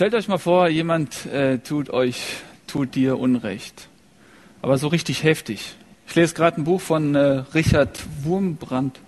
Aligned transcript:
Stellt 0.00 0.14
euch 0.14 0.28
mal 0.28 0.38
vor, 0.38 0.66
jemand 0.70 1.26
äh, 1.26 1.58
tut 1.58 1.90
euch, 1.90 2.38
tut 2.66 2.94
dir 2.94 3.18
Unrecht. 3.18 3.90
Aber 4.62 4.78
so 4.78 4.88
richtig 4.88 5.24
heftig. 5.24 5.74
Ich 6.08 6.14
lese 6.14 6.34
gerade 6.34 6.58
ein 6.58 6.64
Buch 6.64 6.80
von 6.80 7.14
äh, 7.14 7.44
Richard 7.52 8.00
Wurmbrand. 8.22 8.98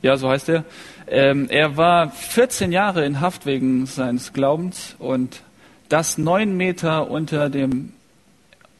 Ja, 0.00 0.16
so 0.16 0.30
heißt 0.30 0.48
er. 0.48 0.64
Ähm, 1.08 1.50
er 1.50 1.76
war 1.76 2.10
14 2.10 2.72
Jahre 2.72 3.04
in 3.04 3.20
Haft 3.20 3.44
wegen 3.44 3.84
seines 3.84 4.32
Glaubens 4.32 4.96
und 4.98 5.42
das 5.90 6.16
neun 6.16 6.56
Meter 6.56 7.10
unter 7.10 7.50
dem, 7.50 7.92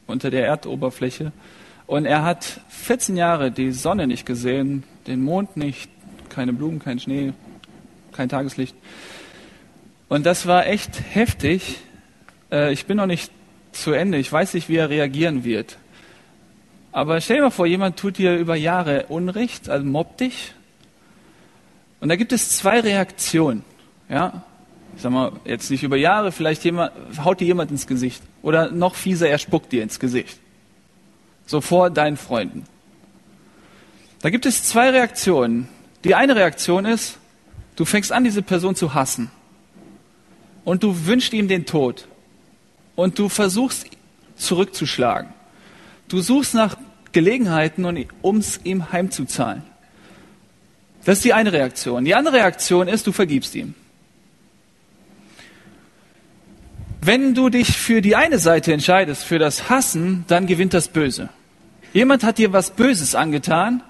unter 0.07 0.31
der 0.31 0.47
Erdoberfläche. 0.47 1.31
Und 1.85 2.07
er 2.07 2.23
hat 2.23 2.59
14 2.69 3.15
Jahre 3.15 3.51
die 3.51 3.71
Sonne 3.71 4.07
nicht 4.07 4.25
gesehen, 4.25 4.83
den 5.05 5.21
Mond 5.21 5.57
nicht, 5.57 5.91
keine 6.29 6.53
Blumen, 6.53 6.79
kein 6.79 6.99
Schnee, 6.99 7.33
kein 8.13 8.29
Tageslicht. 8.29 8.75
Und 10.09 10.25
das 10.25 10.47
war 10.47 10.65
echt 10.65 10.99
heftig. 11.11 11.77
Äh, 12.51 12.73
ich 12.73 12.87
bin 12.87 12.97
noch 12.97 13.05
nicht 13.05 13.31
zu 13.71 13.91
Ende. 13.91 14.17
Ich 14.17 14.31
weiß 14.31 14.55
nicht, 14.55 14.67
wie 14.67 14.75
er 14.75 14.89
reagieren 14.89 15.43
wird. 15.43 15.77
Aber 16.91 17.21
stell 17.21 17.37
dir 17.37 17.43
mal 17.43 17.51
vor, 17.51 17.67
jemand 17.67 17.97
tut 17.97 18.17
dir 18.17 18.35
über 18.35 18.55
Jahre 18.55 19.05
Unrecht, 19.09 19.69
also 19.69 19.85
mobbt 19.85 20.21
dich. 20.21 20.55
Und 22.01 22.09
da 22.09 22.15
gibt 22.15 22.31
es 22.31 22.57
zwei 22.57 22.79
Reaktionen. 22.79 23.63
Ja, 24.09 24.43
ich 24.95 25.03
sag 25.03 25.11
mal, 25.11 25.33
jetzt 25.45 25.69
nicht 25.69 25.83
über 25.83 25.97
Jahre, 25.97 26.31
vielleicht 26.31 26.63
jemand, 26.63 26.91
haut 27.23 27.39
dir 27.39 27.45
jemand 27.45 27.69
ins 27.69 27.85
Gesicht. 27.85 28.23
Oder 28.41 28.71
noch 28.71 28.95
fieser, 28.95 29.29
er 29.29 29.37
spuckt 29.37 29.71
dir 29.71 29.83
ins 29.83 29.99
Gesicht. 29.99 30.39
So 31.45 31.61
vor 31.61 31.91
deinen 31.91 32.17
Freunden. 32.17 32.63
Da 34.21 34.31
gibt 34.31 34.47
es 34.47 34.63
zwei 34.63 34.89
Reaktionen. 34.89 35.67
Die 36.03 36.15
eine 36.15 36.35
Reaktion 36.35 36.85
ist, 36.85 37.19
du 37.75 37.85
fängst 37.85 38.11
an, 38.11 38.23
diese 38.23 38.41
Person 38.41 38.75
zu 38.75 38.95
hassen 38.95 39.29
und 40.69 40.83
du 40.83 41.07
wünschst 41.07 41.33
ihm 41.33 41.47
den 41.47 41.65
Tod 41.65 42.07
und 42.95 43.17
du 43.17 43.27
versuchst 43.27 43.87
zurückzuschlagen. 44.35 45.33
Du 46.09 46.21
suchst 46.21 46.53
nach 46.53 46.77
Gelegenheiten, 47.11 48.05
um 48.21 48.37
es 48.37 48.59
ihm 48.63 48.91
heimzuzahlen. 48.91 49.63
Das 51.05 51.17
ist 51.17 51.25
die 51.25 51.33
eine 51.33 51.53
Reaktion. 51.53 52.05
Die 52.05 52.13
andere 52.13 52.35
Reaktion 52.35 52.87
ist, 52.87 53.07
du 53.07 53.11
vergibst 53.11 53.55
ihm. 53.55 53.73
Wenn 57.01 57.33
du 57.33 57.49
dich 57.49 57.75
für 57.75 58.03
die 58.03 58.15
eine 58.15 58.37
Seite 58.37 58.71
entscheidest, 58.71 59.23
für 59.23 59.39
das 59.39 59.71
Hassen, 59.71 60.23
dann 60.27 60.45
gewinnt 60.45 60.75
das 60.75 60.87
Böse. 60.87 61.29
Jemand 61.93 62.23
hat 62.23 62.37
dir 62.37 62.53
was 62.53 62.69
Böses 62.69 63.15
angetan 63.15 63.81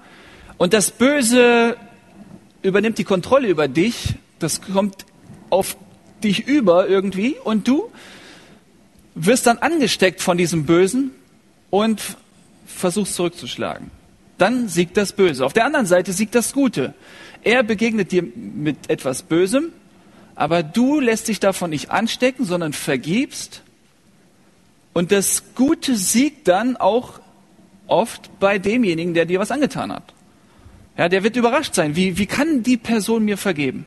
und 0.56 0.72
das 0.72 0.90
Böse 0.92 1.76
übernimmt 2.62 2.96
die 2.96 3.04
Kontrolle 3.04 3.48
über 3.48 3.68
dich. 3.68 4.14
Das 4.38 4.62
kommt 4.62 5.04
auf 5.50 5.76
dich 6.24 6.46
über 6.46 6.88
irgendwie 6.88 7.36
und 7.42 7.66
du 7.66 7.90
wirst 9.14 9.46
dann 9.46 9.58
angesteckt 9.58 10.20
von 10.20 10.38
diesem 10.38 10.64
Bösen 10.64 11.10
und 11.70 12.16
versuchst 12.66 13.14
zurückzuschlagen. 13.14 13.90
Dann 14.38 14.68
siegt 14.68 14.96
das 14.96 15.12
Böse. 15.12 15.44
Auf 15.44 15.52
der 15.52 15.66
anderen 15.66 15.86
Seite 15.86 16.12
siegt 16.12 16.34
das 16.34 16.52
Gute. 16.52 16.94
Er 17.42 17.62
begegnet 17.62 18.12
dir 18.12 18.22
mit 18.22 18.88
etwas 18.88 19.22
Bösem, 19.22 19.72
aber 20.34 20.62
du 20.62 21.00
lässt 21.00 21.28
dich 21.28 21.40
davon 21.40 21.70
nicht 21.70 21.90
anstecken, 21.90 22.44
sondern 22.44 22.72
vergibst. 22.72 23.62
Und 24.92 25.12
das 25.12 25.54
Gute 25.54 25.96
siegt 25.96 26.48
dann 26.48 26.76
auch 26.76 27.20
oft 27.86 28.30
bei 28.40 28.58
demjenigen, 28.58 29.14
der 29.14 29.26
dir 29.26 29.40
was 29.40 29.50
angetan 29.50 29.92
hat. 29.92 30.14
Ja, 30.96 31.08
der 31.08 31.22
wird 31.22 31.36
überrascht 31.36 31.74
sein. 31.74 31.96
Wie, 31.96 32.18
wie 32.18 32.26
kann 32.26 32.62
die 32.62 32.76
Person 32.76 33.24
mir 33.24 33.36
vergeben? 33.36 33.86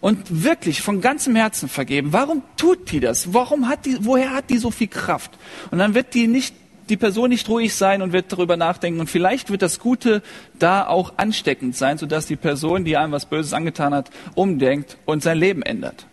Und 0.00 0.44
wirklich 0.44 0.82
von 0.82 1.00
ganzem 1.00 1.36
Herzen 1.36 1.68
vergeben. 1.68 2.12
Warum 2.12 2.42
tut 2.56 2.90
die 2.92 3.00
das? 3.00 3.32
Warum 3.32 3.68
hat 3.68 3.86
die, 3.86 3.98
woher 4.00 4.32
hat 4.32 4.50
die 4.50 4.58
so 4.58 4.70
viel 4.70 4.88
Kraft? 4.88 5.32
Und 5.70 5.78
dann 5.78 5.94
wird 5.94 6.14
die 6.14 6.26
nicht, 6.26 6.54
die 6.88 6.96
Person 6.96 7.30
nicht 7.30 7.48
ruhig 7.48 7.74
sein 7.74 8.02
und 8.02 8.12
wird 8.12 8.32
darüber 8.32 8.56
nachdenken. 8.56 9.00
Und 9.00 9.08
vielleicht 9.08 9.50
wird 9.50 9.62
das 9.62 9.80
Gute 9.80 10.22
da 10.58 10.86
auch 10.86 11.14
ansteckend 11.16 11.76
sein, 11.76 11.98
sodass 11.98 12.26
die 12.26 12.36
Person, 12.36 12.84
die 12.84 12.96
einem 12.96 13.12
was 13.12 13.26
Böses 13.26 13.52
angetan 13.52 13.94
hat, 13.94 14.10
umdenkt 14.34 14.96
und 15.04 15.22
sein 15.22 15.38
Leben 15.38 15.62
ändert. 15.62 16.06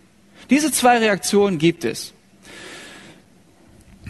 Diese 0.49 0.71
zwei 0.71 0.97
Reaktionen 0.97 1.57
gibt 1.57 1.85
es. 1.85 2.12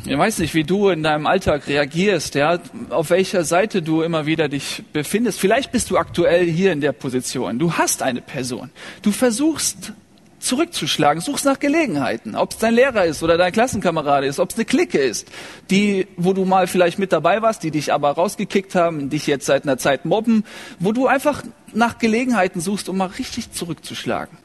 Ich 0.05 0.17
weiß 0.17 0.39
nicht, 0.39 0.53
wie 0.53 0.65
du 0.65 0.89
in 0.89 1.01
deinem 1.01 1.25
Alltag 1.27 1.65
reagierst, 1.67 2.35
ja, 2.35 2.59
auf 2.89 3.09
welcher 3.09 3.45
Seite 3.45 3.81
du 3.81 4.01
immer 4.01 4.25
wieder 4.25 4.49
dich 4.49 4.83
befindest. 4.91 5.39
Vielleicht 5.39 5.71
bist 5.71 5.89
du 5.91 5.97
aktuell 5.97 6.45
hier 6.45 6.73
in 6.73 6.81
der 6.81 6.91
Position. 6.91 7.57
Du 7.57 7.73
hast 7.73 8.01
eine 8.01 8.19
Person. 8.19 8.69
Du 9.01 9.13
versuchst 9.13 9.93
zurückzuschlagen, 10.39 11.21
suchst 11.21 11.45
nach 11.45 11.57
Gelegenheiten, 11.57 12.35
ob 12.35 12.51
es 12.51 12.57
dein 12.57 12.73
Lehrer 12.73 13.05
ist 13.05 13.23
oder 13.23 13.37
dein 13.37 13.53
Klassenkamerad 13.53 14.25
ist, 14.25 14.39
ob 14.39 14.49
es 14.49 14.57
eine 14.57 14.65
Clique 14.65 14.99
ist, 14.99 15.29
die, 15.69 16.05
wo 16.17 16.33
du 16.33 16.43
mal 16.43 16.67
vielleicht 16.67 16.99
mit 16.99 17.13
dabei 17.13 17.41
warst, 17.41 17.63
die 17.63 17.71
dich 17.71 17.93
aber 17.93 18.11
rausgekickt 18.11 18.75
haben, 18.75 19.09
dich 19.09 19.25
jetzt 19.25 19.45
seit 19.45 19.63
einer 19.63 19.77
Zeit 19.77 20.03
mobben, 20.03 20.43
wo 20.79 20.91
du 20.91 21.07
einfach 21.07 21.43
nach 21.73 21.97
Gelegenheiten 21.97 22.59
suchst, 22.59 22.89
um 22.89 22.97
mal 22.97 23.05
richtig 23.05 23.53
zurückzuschlagen. 23.53 24.42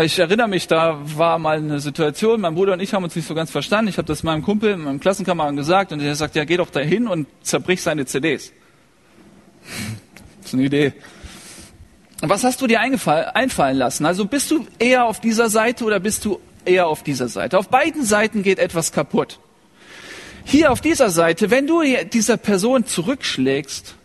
Ich 0.00 0.16
erinnere 0.16 0.46
mich, 0.46 0.68
da 0.68 1.00
war 1.16 1.40
mal 1.40 1.56
eine 1.56 1.80
Situation, 1.80 2.40
mein 2.40 2.54
Bruder 2.54 2.74
und 2.74 2.80
ich 2.80 2.94
haben 2.94 3.02
uns 3.02 3.16
nicht 3.16 3.26
so 3.26 3.34
ganz 3.34 3.50
verstanden. 3.50 3.88
Ich 3.88 3.98
habe 3.98 4.06
das 4.06 4.22
meinem 4.22 4.42
Kumpel, 4.42 4.76
meinem 4.76 5.00
Klassenkameraden 5.00 5.56
gesagt 5.56 5.90
und 5.90 5.98
der 5.98 6.14
sagt, 6.14 6.36
ja, 6.36 6.44
geh 6.44 6.56
doch 6.56 6.70
dahin 6.70 7.08
und 7.08 7.26
zerbrich 7.42 7.82
seine 7.82 8.06
CDs. 8.06 8.52
Das 10.36 10.46
ist 10.46 10.54
eine 10.54 10.62
Idee. 10.62 10.92
Was 12.20 12.44
hast 12.44 12.62
du 12.62 12.68
dir 12.68 12.80
einfallen 12.80 13.76
lassen? 13.76 14.06
Also 14.06 14.24
bist 14.24 14.52
du 14.52 14.68
eher 14.78 15.04
auf 15.04 15.20
dieser 15.20 15.50
Seite 15.50 15.84
oder 15.84 15.98
bist 15.98 16.24
du 16.24 16.38
eher 16.64 16.86
auf 16.86 17.02
dieser 17.02 17.28
Seite? 17.28 17.58
Auf 17.58 17.68
beiden 17.68 18.04
Seiten 18.04 18.44
geht 18.44 18.60
etwas 18.60 18.92
kaputt. 18.92 19.40
Hier 20.44 20.70
auf 20.70 20.80
dieser 20.80 21.10
Seite, 21.10 21.50
wenn 21.50 21.66
du 21.66 21.82
dieser 22.12 22.36
Person 22.36 22.86
zurückschlägst, 22.86 23.96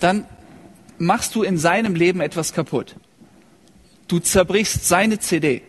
dann 0.00 0.24
machst 0.98 1.36
du 1.36 1.44
in 1.44 1.56
seinem 1.56 1.94
Leben 1.94 2.20
etwas 2.20 2.52
kaputt. 2.52 2.96
Du 4.14 4.20
zerbrichst 4.20 4.86
seine 4.86 5.18
CD. 5.18 5.62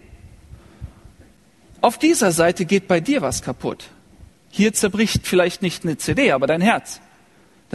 Auf 1.82 1.98
dieser 1.98 2.32
Seite 2.32 2.66
geht 2.66 2.88
bei 2.88 3.00
dir 3.00 3.24
was 3.24 3.42
kaputt. 3.42 3.86
Hier 4.52 4.72
zerbricht 4.72 5.26
vielleicht 5.26 5.64
nicht 5.64 5.84
eine 5.84 5.98
CD, 5.98 6.32
aber 6.32 6.46
dein 6.46 6.62
Herz. 6.62 7.02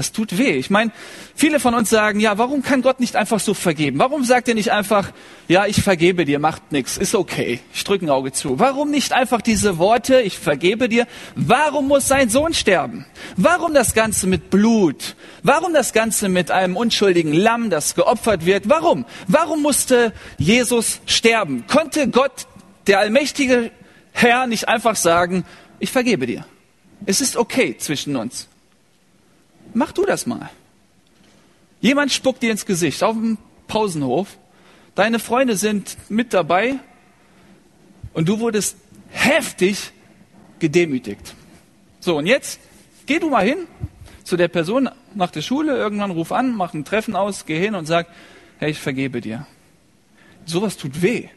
Das 0.00 0.12
tut 0.12 0.38
weh. 0.38 0.53
Ich 0.53 0.71
meine, 0.71 0.93
viele 1.34 1.61
von 1.61 1.75
uns 1.75 1.91
sagen, 1.91 2.21
ja, 2.21 2.38
warum 2.38 2.62
kann 2.62 2.81
Gott 2.81 3.00
nicht 3.00 3.16
einfach 3.16 3.38
so 3.38 3.53
vergeben? 3.53 3.99
Warum 3.99 4.25
sagt 4.25 4.49
er 4.49 4.55
nicht 4.55 4.72
einfach, 4.72 5.12
ja, 5.47 5.66
ich 5.66 5.83
vergebe 5.83 6.25
dir, 6.25 6.38
macht 6.38 6.72
nichts, 6.72 6.97
ist 6.97 7.15
okay, 7.15 7.61
ich 7.75 7.84
drücke 7.84 8.06
ein 8.06 8.09
Auge 8.09 8.33
zu. 8.33 8.59
Warum 8.59 8.91
nicht 8.91 9.12
einfach 9.12 9.43
diese 9.43 9.77
Worte, 9.77 10.22
ich 10.22 10.39
vergebe 10.39 10.89
dir? 10.89 11.06
Warum 11.34 11.89
muss 11.89 12.09
sein 12.09 12.31
Sohn 12.31 12.55
sterben? 12.55 13.05
Warum 13.37 13.75
das 13.75 13.93
Ganze 13.93 14.27
mit 14.27 14.49
Blut? 14.49 15.16
Warum 15.43 15.75
das 15.75 15.93
Ganze 15.93 16.31
mit 16.31 16.50
einem 16.50 16.78
unschuldigen 16.78 17.34
Lamm, 17.34 17.69
das 17.69 17.94
geopfert 17.94 18.47
wird? 18.47 18.71
Warum? 18.71 19.05
Warum 19.27 19.60
musste 19.60 20.15
Jesus 20.39 21.03
sterben? 21.05 21.66
Konnte 21.66 22.09
Gott, 22.09 22.47
der 22.87 23.00
allmächtige 23.00 23.71
Herr, 24.12 24.47
nicht 24.47 24.66
einfach 24.66 24.97
sagen, 24.97 25.44
ich 25.78 25.93
vergebe 25.93 26.27
dir? 26.27 26.47
Es 27.05 27.21
ist 27.21 27.37
okay 27.37 27.77
zwischen 27.77 28.16
uns. 28.16 28.50
Mach 29.75 29.92
du 29.92 30.04
das 30.04 30.26
mal. 30.26 30.50
Jemand 31.81 32.12
spuckt 32.12 32.42
dir 32.42 32.50
ins 32.50 32.66
Gesicht 32.66 33.03
auf 33.03 33.14
dem 33.14 33.38
Pausenhof. 33.66 34.36
Deine 34.94 35.19
Freunde 35.19 35.56
sind 35.56 35.97
mit 36.08 36.34
dabei 36.34 36.78
und 38.12 38.28
du 38.28 38.41
wurdest 38.41 38.76
heftig 39.09 39.92
gedemütigt. 40.59 41.34
So, 42.00 42.19
und 42.19 42.26
jetzt 42.26 42.60
geh 43.06 43.19
du 43.19 43.30
mal 43.30 43.44
hin 43.44 43.66
zu 44.25 44.36
der 44.36 44.48
Person 44.48 44.91
nach 45.14 45.30
der 45.30 45.42
Schule, 45.42 45.76
irgendwann 45.76 46.10
ruf 46.10 46.32
an, 46.32 46.54
mach 46.54 46.75
ein 46.75 46.84
Treffen 46.84 47.16
aus, 47.16 47.47
geh 47.47 47.59
hin 47.59 47.75
und 47.75 47.86
sag, 47.86 48.09
hey, 48.59 48.70
ich 48.70 48.78
vergebe 48.78 49.20
dir. 49.20 49.47
Sowas 50.44 50.76
tut 50.76 51.03
weh. 51.03 51.28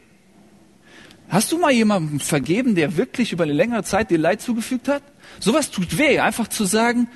Hast 1.30 1.52
du 1.52 1.58
mal 1.58 1.72
jemandem 1.72 2.20
vergeben, 2.20 2.76
der 2.76 2.98
wirklich 2.98 3.32
über 3.32 3.44
eine 3.44 3.54
längere 3.54 3.84
Zeit 3.84 4.12
dir 4.12 4.18
Leid 4.18 4.42
zugefügt 4.42 4.88
hat? 4.88 5.02
Sowas 5.40 5.72
tut 5.72 5.98
weh, 5.98 6.20
einfach 6.20 6.48
zu 6.48 6.66
sagen, 6.66 7.08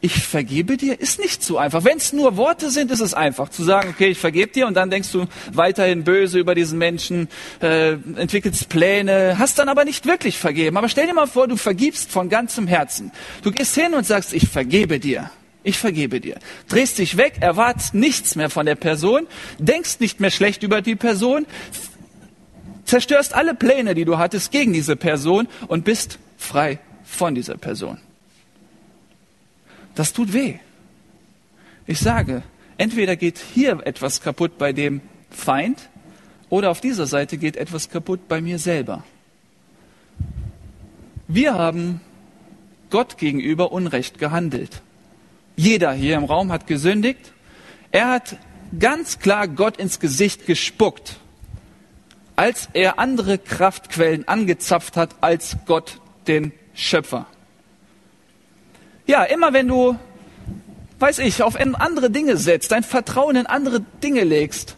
ich 0.00 0.26
vergebe 0.26 0.76
dir, 0.76 1.00
ist 1.00 1.18
nicht 1.18 1.42
so 1.42 1.56
einfach. 1.56 1.84
Wenn 1.84 1.96
es 1.96 2.12
nur 2.12 2.36
Worte 2.36 2.70
sind, 2.70 2.90
ist 2.90 3.00
es 3.00 3.14
einfach 3.14 3.48
zu 3.48 3.64
sagen, 3.64 3.90
okay, 3.90 4.08
ich 4.08 4.18
vergebe 4.18 4.52
dir 4.52 4.66
und 4.66 4.74
dann 4.74 4.90
denkst 4.90 5.10
du 5.10 5.26
weiterhin 5.52 6.04
böse 6.04 6.38
über 6.38 6.54
diesen 6.54 6.78
Menschen, 6.78 7.28
äh, 7.60 7.92
entwickelst 7.92 8.68
Pläne, 8.68 9.36
hast 9.38 9.58
dann 9.58 9.68
aber 9.68 9.84
nicht 9.84 10.06
wirklich 10.06 10.38
vergeben. 10.38 10.76
Aber 10.76 10.88
stell 10.88 11.06
dir 11.06 11.14
mal 11.14 11.26
vor, 11.26 11.48
du 11.48 11.56
vergibst 11.56 12.10
von 12.10 12.28
ganzem 12.28 12.66
Herzen. 12.66 13.10
Du 13.42 13.50
gehst 13.50 13.74
hin 13.74 13.94
und 13.94 14.06
sagst, 14.06 14.34
ich 14.34 14.48
vergebe 14.48 15.00
dir. 15.00 15.30
Ich 15.62 15.78
vergebe 15.78 16.20
dir. 16.20 16.38
Drehst 16.68 16.98
dich 16.98 17.16
weg, 17.16 17.38
erwartest 17.40 17.94
nichts 17.94 18.36
mehr 18.36 18.50
von 18.50 18.66
der 18.66 18.76
Person, 18.76 19.26
denkst 19.58 19.98
nicht 19.98 20.20
mehr 20.20 20.30
schlecht 20.30 20.62
über 20.62 20.82
die 20.82 20.94
Person, 20.94 21.46
zerstörst 22.84 23.34
alle 23.34 23.54
Pläne, 23.54 23.94
die 23.94 24.04
du 24.04 24.18
hattest 24.18 24.52
gegen 24.52 24.72
diese 24.72 24.94
Person 24.94 25.48
und 25.66 25.84
bist 25.84 26.18
frei 26.36 26.78
von 27.04 27.34
dieser 27.34 27.56
Person. 27.56 27.98
Das 29.96 30.12
tut 30.12 30.32
weh. 30.32 30.58
Ich 31.86 31.98
sage, 31.98 32.42
entweder 32.78 33.16
geht 33.16 33.38
hier 33.38 33.80
etwas 33.84 34.20
kaputt 34.20 34.58
bei 34.58 34.72
dem 34.72 35.00
Feind 35.30 35.88
oder 36.48 36.70
auf 36.70 36.80
dieser 36.80 37.06
Seite 37.06 37.38
geht 37.38 37.56
etwas 37.56 37.88
kaputt 37.90 38.28
bei 38.28 38.40
mir 38.40 38.58
selber. 38.58 39.02
Wir 41.26 41.54
haben 41.54 42.00
Gott 42.90 43.18
gegenüber 43.18 43.72
Unrecht 43.72 44.18
gehandelt. 44.18 44.82
Jeder 45.56 45.92
hier 45.92 46.16
im 46.16 46.24
Raum 46.24 46.52
hat 46.52 46.66
gesündigt. 46.66 47.32
Er 47.90 48.10
hat 48.10 48.36
ganz 48.78 49.18
klar 49.18 49.48
Gott 49.48 49.78
ins 49.78 49.98
Gesicht 49.98 50.46
gespuckt, 50.46 51.18
als 52.36 52.68
er 52.74 52.98
andere 52.98 53.38
Kraftquellen 53.38 54.28
angezapft 54.28 54.96
hat 54.96 55.16
als 55.22 55.56
Gott 55.64 56.00
den 56.26 56.52
Schöpfer. 56.74 57.26
Ja, 59.06 59.24
immer 59.24 59.52
wenn 59.52 59.68
du, 59.68 59.96
weiß 60.98 61.20
ich, 61.20 61.42
auf 61.42 61.56
andere 61.56 62.10
Dinge 62.10 62.36
setzt, 62.36 62.72
dein 62.72 62.82
Vertrauen 62.82 63.36
in 63.36 63.46
andere 63.46 63.80
Dinge 64.02 64.24
legst, 64.24 64.76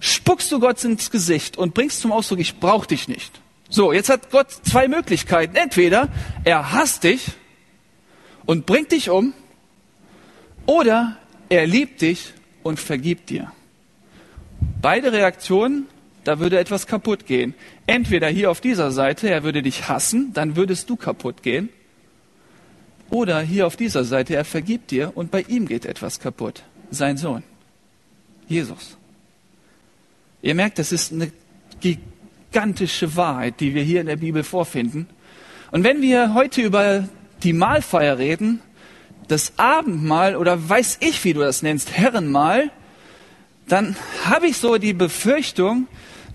spuckst 0.00 0.52
du 0.52 0.60
Gott 0.60 0.82
ins 0.84 1.10
Gesicht 1.10 1.56
und 1.56 1.74
bringst 1.74 2.00
zum 2.00 2.12
Ausdruck, 2.12 2.40
ich 2.40 2.58
brauche 2.58 2.86
dich 2.86 3.08
nicht. 3.08 3.40
So, 3.68 3.92
jetzt 3.92 4.08
hat 4.08 4.30
Gott 4.30 4.50
zwei 4.50 4.88
Möglichkeiten. 4.88 5.56
Entweder 5.56 6.08
er 6.44 6.72
hasst 6.72 7.04
dich 7.04 7.28
und 8.44 8.66
bringt 8.66 8.92
dich 8.92 9.10
um, 9.10 9.32
oder 10.66 11.16
er 11.48 11.66
liebt 11.66 12.00
dich 12.00 12.32
und 12.62 12.80
vergibt 12.80 13.30
dir. 13.30 13.52
Beide 14.82 15.12
Reaktionen, 15.12 15.86
da 16.24 16.38
würde 16.38 16.58
etwas 16.58 16.86
kaputt 16.86 17.26
gehen. 17.26 17.54
Entweder 17.86 18.28
hier 18.28 18.50
auf 18.50 18.60
dieser 18.60 18.90
Seite, 18.90 19.30
er 19.30 19.42
würde 19.44 19.62
dich 19.62 19.88
hassen, 19.88 20.32
dann 20.34 20.56
würdest 20.56 20.90
du 20.90 20.96
kaputt 20.96 21.42
gehen. 21.42 21.70
Oder 23.10 23.40
hier 23.40 23.66
auf 23.66 23.76
dieser 23.76 24.04
Seite, 24.04 24.36
er 24.36 24.44
vergibt 24.44 24.92
dir 24.92 25.12
und 25.16 25.30
bei 25.30 25.42
ihm 25.42 25.66
geht 25.66 25.84
etwas 25.84 26.20
kaputt. 26.20 26.62
Sein 26.90 27.16
Sohn, 27.16 27.42
Jesus. 28.48 28.96
Ihr 30.42 30.54
merkt, 30.54 30.78
das 30.78 30.92
ist 30.92 31.12
eine 31.12 31.30
gigantische 31.80 33.16
Wahrheit, 33.16 33.60
die 33.60 33.74
wir 33.74 33.82
hier 33.82 34.00
in 34.00 34.06
der 34.06 34.16
Bibel 34.16 34.44
vorfinden. 34.44 35.08
Und 35.72 35.84
wenn 35.84 36.02
wir 36.02 36.34
heute 36.34 36.62
über 36.62 37.08
die 37.42 37.52
Mahlfeier 37.52 38.18
reden, 38.18 38.60
das 39.28 39.52
Abendmahl 39.56 40.36
oder 40.36 40.68
weiß 40.68 40.98
ich, 41.00 41.24
wie 41.24 41.32
du 41.32 41.40
das 41.40 41.62
nennst, 41.62 41.92
Herrenmahl, 41.92 42.70
dann 43.68 43.96
habe 44.24 44.48
ich 44.48 44.56
so 44.56 44.78
die 44.78 44.92
Befürchtung, 44.92 45.86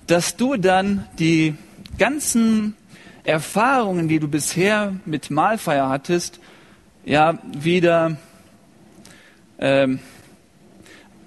dass 0.07 0.37
du 0.37 0.55
dann 0.55 1.05
die 1.19 1.55
ganzen 1.97 2.75
Erfahrungen, 3.23 4.07
die 4.07 4.19
du 4.19 4.27
bisher 4.27 4.93
mit 5.05 5.31
Mahlfeier 5.31 5.89
hattest, 5.89 6.39
ja 7.05 7.37
wieder 7.53 8.17
ähm, 9.59 9.99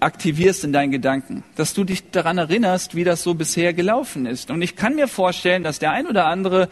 aktivierst 0.00 0.64
in 0.64 0.72
deinen 0.72 0.92
Gedanken, 0.92 1.44
dass 1.56 1.74
du 1.74 1.84
dich 1.84 2.10
daran 2.10 2.38
erinnerst, 2.38 2.94
wie 2.94 3.04
das 3.04 3.22
so 3.22 3.34
bisher 3.34 3.72
gelaufen 3.72 4.26
ist. 4.26 4.50
Und 4.50 4.62
ich 4.62 4.76
kann 4.76 4.94
mir 4.94 5.08
vorstellen, 5.08 5.64
dass 5.64 5.78
der 5.78 5.92
ein 5.92 6.06
oder 6.06 6.26
andere, 6.26 6.68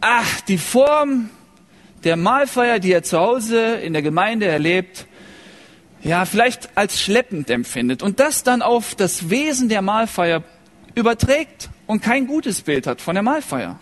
ach, 0.00 0.40
die 0.42 0.58
Form 0.58 1.30
der 2.04 2.16
Mahlfeier, 2.16 2.78
die 2.78 2.92
er 2.92 3.02
zu 3.02 3.18
Hause 3.18 3.74
in 3.76 3.92
der 3.92 4.02
Gemeinde 4.02 4.46
erlebt, 4.46 5.06
ja, 6.02 6.26
vielleicht 6.26 6.76
als 6.76 7.00
schleppend 7.00 7.48
empfindet 7.48 8.02
und 8.02 8.20
das 8.20 8.42
dann 8.42 8.60
auf 8.60 8.94
das 8.94 9.30
Wesen 9.30 9.70
der 9.70 9.80
Mahlfeier 9.80 10.42
überträgt 10.94 11.70
und 11.86 12.02
kein 12.02 12.26
gutes 12.26 12.60
Bild 12.60 12.86
hat 12.86 13.00
von 13.00 13.14
der 13.14 13.22
Mahlfeier. 13.22 13.80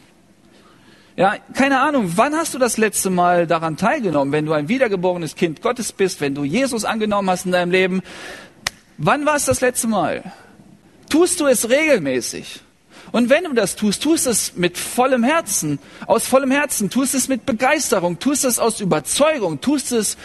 Ja, 1.14 1.36
keine 1.52 1.80
Ahnung, 1.80 2.12
wann 2.16 2.34
hast 2.34 2.54
du 2.54 2.58
das 2.58 2.78
letzte 2.78 3.10
Mal 3.10 3.46
daran 3.46 3.76
teilgenommen, 3.76 4.32
wenn 4.32 4.46
du 4.46 4.52
ein 4.54 4.68
wiedergeborenes 4.68 5.34
Kind 5.34 5.60
Gottes 5.60 5.92
bist, 5.92 6.22
wenn 6.22 6.34
du 6.34 6.44
Jesus 6.44 6.86
angenommen 6.86 7.28
hast 7.28 7.44
in 7.44 7.52
deinem 7.52 7.70
Leben? 7.70 8.02
Wann 8.96 9.26
war 9.26 9.36
es 9.36 9.44
das 9.44 9.60
letzte 9.60 9.88
Mal? 9.88 10.32
Tust 11.10 11.40
du 11.40 11.46
es 11.46 11.68
regelmäßig? 11.68 12.60
Und 13.10 13.28
wenn 13.28 13.44
du 13.44 13.52
das 13.52 13.76
tust, 13.76 14.02
tust 14.02 14.26
es 14.26 14.56
mit 14.56 14.78
vollem 14.78 15.22
Herzen, 15.22 15.78
aus 16.06 16.26
vollem 16.26 16.50
Herzen, 16.50 16.88
tust 16.88 17.14
es 17.14 17.28
mit 17.28 17.44
Begeisterung, 17.44 18.18
tust 18.18 18.46
es 18.46 18.58
aus 18.58 18.80
Überzeugung, 18.80 19.60
tust 19.60 19.92
es, 19.92 20.16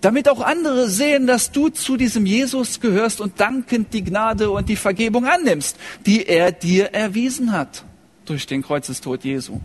damit 0.00 0.28
auch 0.28 0.40
andere 0.40 0.88
sehen, 0.88 1.28
dass 1.28 1.52
du 1.52 1.68
zu 1.68 1.96
diesem 1.96 2.26
Jesus 2.26 2.80
gehörst 2.80 3.20
und 3.20 3.38
dankend 3.38 3.94
die 3.94 4.02
Gnade 4.02 4.50
und 4.50 4.68
die 4.68 4.74
Vergebung 4.74 5.26
annimmst, 5.26 5.76
die 6.04 6.26
er 6.26 6.50
dir 6.50 6.92
erwiesen 6.92 7.52
hat 7.52 7.84
durch 8.24 8.48
den 8.48 8.62
Kreuzestod 8.62 9.22
Jesu. 9.22 9.60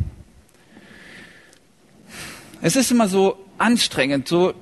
Es 2.62 2.76
ist 2.76 2.92
immer 2.92 3.08
so 3.08 3.38
anstrengend, 3.58 4.28
so, 4.28 4.54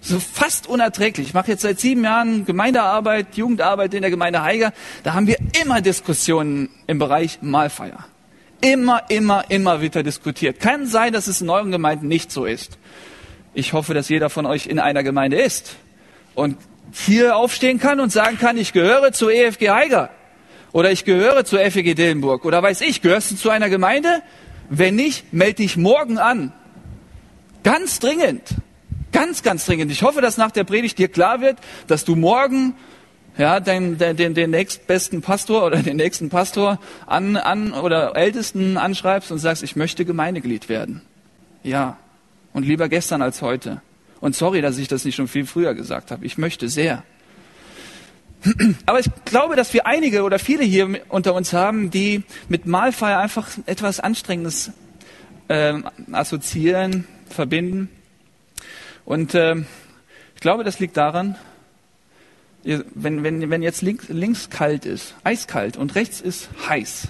so 0.00 0.20
fast 0.20 0.66
unerträglich. 0.66 1.28
Ich 1.28 1.34
mache 1.34 1.50
jetzt 1.52 1.62
seit 1.62 1.80
sieben 1.80 2.04
Jahren 2.04 2.44
Gemeindearbeit, 2.44 3.36
Jugendarbeit 3.36 3.94
in 3.94 4.02
der 4.02 4.10
Gemeinde 4.10 4.42
Heiger. 4.42 4.72
Da 5.02 5.14
haben 5.14 5.26
wir 5.26 5.38
immer 5.60 5.80
Diskussionen 5.80 6.68
im 6.86 6.98
Bereich 6.98 7.38
Mahlfeier. 7.40 8.04
Immer, 8.60 9.04
immer, 9.08 9.44
immer 9.48 9.80
wird 9.80 9.96
da 9.96 10.02
diskutiert. 10.02 10.60
Kann 10.60 10.86
sein, 10.86 11.14
dass 11.14 11.28
es 11.28 11.40
in 11.40 11.48
euren 11.48 11.70
Gemeinden 11.70 12.08
nicht 12.08 12.30
so 12.30 12.44
ist. 12.44 12.78
Ich 13.54 13.72
hoffe, 13.72 13.94
dass 13.94 14.10
jeder 14.10 14.28
von 14.28 14.44
euch 14.44 14.66
in 14.66 14.78
einer 14.78 15.02
Gemeinde 15.02 15.40
ist 15.40 15.76
und 16.34 16.56
hier 16.92 17.36
aufstehen 17.36 17.78
kann 17.78 18.00
und 18.00 18.12
sagen 18.12 18.38
kann, 18.38 18.58
ich 18.58 18.72
gehöre 18.72 19.12
zu 19.12 19.30
EFG 19.30 19.70
Heiger 19.70 20.10
oder 20.72 20.92
ich 20.92 21.04
gehöre 21.04 21.44
zu 21.44 21.56
FEG 21.56 21.96
Dillenburg 21.96 22.44
oder 22.44 22.62
weiß 22.62 22.82
ich, 22.82 23.00
gehörst 23.00 23.30
du 23.30 23.36
zu 23.36 23.50
einer 23.50 23.68
Gemeinde? 23.68 24.22
Wenn 24.70 24.94
nicht, 24.94 25.32
melde 25.32 25.56
dich 25.56 25.76
morgen 25.76 26.16
an. 26.18 26.52
Ganz 27.64 27.98
dringend. 27.98 28.54
Ganz, 29.12 29.42
ganz 29.42 29.66
dringend. 29.66 29.90
Ich 29.90 30.02
hoffe, 30.02 30.20
dass 30.20 30.36
nach 30.36 30.52
der 30.52 30.64
Predigt 30.64 30.96
dir 30.96 31.08
klar 31.08 31.40
wird, 31.40 31.58
dass 31.88 32.04
du 32.04 32.14
morgen 32.14 32.74
ja, 33.36 33.58
den, 33.58 33.98
den, 33.98 34.34
den 34.34 34.50
nächstbesten 34.50 35.22
Pastor 35.22 35.66
oder 35.66 35.82
den 35.82 35.96
nächsten 35.96 36.30
Pastor 36.30 36.78
an, 37.06 37.36
an 37.36 37.72
oder 37.72 38.14
Ältesten 38.14 38.76
anschreibst 38.76 39.32
und 39.32 39.38
sagst, 39.38 39.62
ich 39.64 39.74
möchte 39.74 40.04
Gemeindeglied 40.04 40.68
werden. 40.68 41.02
Ja. 41.62 41.98
Und 42.52 42.64
lieber 42.64 42.88
gestern 42.88 43.22
als 43.22 43.42
heute. 43.42 43.82
Und 44.20 44.36
sorry, 44.36 44.60
dass 44.60 44.78
ich 44.78 44.86
das 44.86 45.04
nicht 45.04 45.16
schon 45.16 45.28
viel 45.28 45.46
früher 45.46 45.74
gesagt 45.74 46.10
habe. 46.10 46.24
Ich 46.24 46.38
möchte 46.38 46.68
sehr. 46.68 47.02
Aber 48.86 49.00
ich 49.00 49.10
glaube, 49.24 49.56
dass 49.56 49.72
wir 49.74 49.86
einige 49.86 50.22
oder 50.22 50.38
viele 50.38 50.64
hier 50.64 51.00
unter 51.08 51.34
uns 51.34 51.52
haben, 51.52 51.90
die 51.90 52.22
mit 52.48 52.66
Mahlfeier 52.66 53.18
einfach 53.18 53.48
etwas 53.66 54.00
Anstrengendes 54.00 54.72
äh, 55.48 55.74
assoziieren, 56.12 57.06
verbinden. 57.28 57.90
Und 59.04 59.34
äh, 59.34 59.56
ich 59.56 60.40
glaube, 60.40 60.64
das 60.64 60.78
liegt 60.78 60.96
daran, 60.96 61.36
wenn, 62.62 63.22
wenn, 63.22 63.50
wenn 63.50 63.62
jetzt 63.62 63.82
links, 63.82 64.08
links 64.08 64.50
kalt 64.50 64.84
ist, 64.84 65.14
eiskalt 65.24 65.76
und 65.76 65.94
rechts 65.94 66.20
ist 66.20 66.48
heiß, 66.68 67.08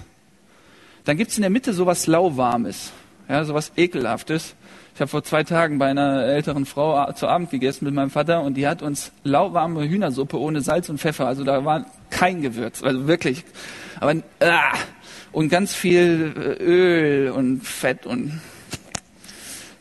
dann 1.03 1.17
gibt 1.17 1.31
es 1.31 1.37
in 1.37 1.41
der 1.41 1.49
Mitte 1.49 1.73
sowas 1.73 2.07
lauwarmes, 2.07 2.91
ja, 3.27 3.43
sowas 3.43 3.71
ekelhaftes. 3.75 4.55
Ich 4.93 4.99
habe 4.99 5.09
vor 5.09 5.23
zwei 5.23 5.43
Tagen 5.43 5.79
bei 5.79 5.87
einer 5.87 6.25
älteren 6.25 6.65
Frau 6.65 7.11
zu 7.13 7.27
Abend 7.27 7.49
gegessen 7.49 7.85
mit 7.85 7.93
meinem 7.93 8.09
Vater 8.09 8.41
und 8.41 8.55
die 8.55 8.67
hat 8.67 8.81
uns 8.81 9.11
lauwarme 9.23 9.87
Hühnersuppe 9.87 10.37
ohne 10.37 10.61
Salz 10.61 10.89
und 10.89 10.99
Pfeffer, 10.99 11.27
also 11.27 11.43
da 11.43 11.63
war 11.63 11.85
kein 12.09 12.41
Gewürz, 12.41 12.83
also 12.83 13.07
wirklich. 13.07 13.45
Aber 13.99 14.11
äh, 14.11 14.21
und 15.31 15.49
ganz 15.49 15.73
viel 15.73 16.33
äh, 16.35 16.63
Öl 16.63 17.31
und 17.31 17.65
Fett 17.65 18.05
und 18.05 18.41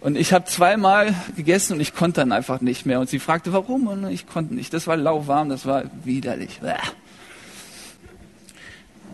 und 0.01 0.17
ich 0.17 0.33
habe 0.33 0.47
zweimal 0.47 1.15
gegessen 1.37 1.75
und 1.75 1.81
ich 1.81 1.95
konnte 1.95 2.21
dann 2.21 2.33
einfach 2.33 2.63
nicht 2.63 2.87
mehr. 2.87 3.01
Und 3.01 3.11
sie 3.11 3.19
fragte, 3.19 3.53
warum? 3.53 3.87
Und 3.87 4.11
ich 4.11 4.27
konnte 4.27 4.55
nicht. 4.55 4.73
Das 4.73 4.87
war 4.87 4.97
lauwarm, 4.97 5.51
das 5.51 5.67
war 5.67 5.85
widerlich. 6.05 6.61
Bäh. 6.61 6.73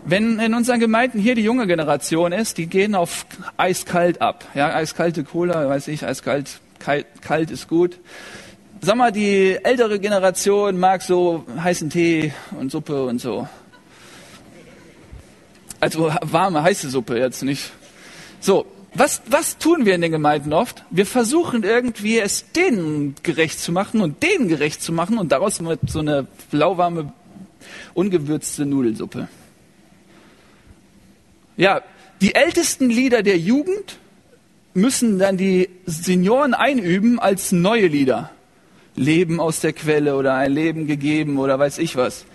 Wenn 0.09 0.39
in 0.39 0.53
unseren 0.53 0.79
Gemeinden 0.79 1.19
hier 1.19 1.35
die 1.35 1.41
junge 1.41 1.67
Generation 1.67 2.31
ist, 2.31 2.57
die 2.57 2.67
gehen 2.67 2.95
auf 2.95 3.25
eiskalt 3.57 4.21
ab. 4.21 4.45
Ja, 4.55 4.73
eiskalte 4.73 5.25
Cola, 5.25 5.67
weiß 5.67 5.89
ich, 5.89 6.05
eiskalt, 6.05 6.61
kalt, 6.79 7.05
kalt 7.21 7.51
ist 7.51 7.67
gut. 7.67 7.99
Sag 8.79 8.95
mal, 8.95 9.11
die 9.11 9.59
ältere 9.61 9.99
Generation 9.99 10.79
mag 10.79 11.01
so 11.01 11.43
heißen 11.61 11.89
Tee 11.89 12.31
und 12.57 12.71
Suppe 12.71 13.03
und 13.03 13.19
so. 13.19 13.49
Also 15.81 16.09
warme, 16.21 16.63
heiße 16.63 16.89
Suppe 16.89 17.17
jetzt 17.17 17.43
nicht. 17.43 17.73
So, 18.39 18.65
was, 18.93 19.21
was 19.27 19.57
tun 19.57 19.85
wir 19.85 19.93
in 19.93 19.99
den 19.99 20.13
Gemeinden 20.13 20.53
oft? 20.53 20.85
Wir 20.89 21.05
versuchen 21.05 21.63
irgendwie 21.63 22.19
es 22.19 22.49
denen 22.53 23.15
gerecht 23.23 23.59
zu 23.59 23.73
machen 23.73 23.99
und 23.99 24.23
denen 24.23 24.47
gerecht 24.47 24.81
zu 24.81 24.93
machen 24.93 25.17
und 25.17 25.33
daraus 25.33 25.61
wird 25.61 25.81
so 25.85 25.99
eine 25.99 26.27
lauwarme, 26.53 27.11
ungewürzte 27.93 28.65
Nudelsuppe. 28.65 29.27
Ja, 31.57 31.81
die 32.21 32.35
ältesten 32.35 32.89
Lieder 32.89 33.23
der 33.23 33.37
Jugend 33.37 33.97
müssen 34.73 35.17
dann 35.17 35.37
die 35.37 35.69
Senioren 35.85 36.53
einüben 36.53 37.19
als 37.19 37.51
neue 37.51 37.87
Lieder. 37.87 38.29
Leben 38.95 39.39
aus 39.39 39.59
der 39.59 39.73
Quelle 39.73 40.15
oder 40.15 40.35
ein 40.35 40.51
Leben 40.51 40.87
gegeben 40.87 41.37
oder 41.37 41.59
weiß 41.59 41.77
ich 41.79 41.95
was. 41.95 42.25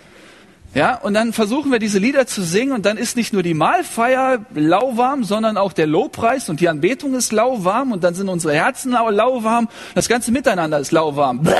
Ja, 0.73 0.95
und 0.95 1.13
dann 1.13 1.33
versuchen 1.33 1.71
wir 1.71 1.77
diese 1.77 1.99
Lieder 1.99 2.25
zu 2.25 2.41
singen 2.41 2.71
und 2.71 2.85
dann 2.85 2.97
ist 2.97 3.15
nicht 3.15 3.31
nur 3.31 3.43
die 3.43 3.53
Mahlfeier 3.53 4.43
lauwarm, 4.55 5.23
sondern 5.23 5.55
auch 5.55 5.71
der 5.71 5.85
Lobpreis 5.85 6.49
und 6.49 6.61
die 6.61 6.67
Anbetung 6.67 7.13
ist 7.13 7.31
lauwarm 7.31 7.91
und 7.91 8.03
dann 8.03 8.15
sind 8.15 8.27
unsere 8.27 8.55
Herzen 8.55 8.91
lauwarm. 8.91 9.69
Das 9.93 10.09
ganze 10.09 10.31
Miteinander 10.31 10.79
ist 10.79 10.91
lauwarm. 10.91 11.43
Bäh, 11.43 11.51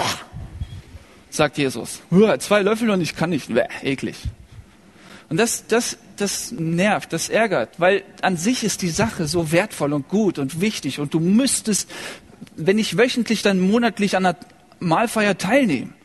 sagt 1.30 1.58
Jesus. 1.60 2.02
Zwei 2.40 2.62
Löffel 2.64 2.90
und 2.90 3.02
ich 3.02 3.16
kann 3.16 3.30
nicht. 3.30 3.54
Bäh, 3.54 3.68
eklig. 3.84 4.16
Und 5.34 5.38
das, 5.38 5.66
das, 5.66 5.98
das 6.18 6.52
nervt, 6.52 7.12
das 7.12 7.28
ärgert, 7.28 7.80
weil 7.80 8.04
an 8.22 8.38
sich 8.38 8.64
ist 8.64 8.84
die 8.84 8.92
Sache 8.92 9.26
so 9.26 9.52
wertvoll 9.52 9.92
und 9.94 10.08
gut 10.08 10.38
und 10.38 10.62
wichtig 10.62 11.00
und 11.00 11.16
du 11.16 11.20
müsstest, 11.20 11.90
wenn 12.56 12.76
nicht 12.76 13.00
wöchentlich, 13.00 13.42
dann 13.42 13.60
monatlich 13.60 14.16
an 14.16 14.28
einer 14.28 14.38
Mahlfeier 14.80 15.36
teilnehmen. 15.36 15.96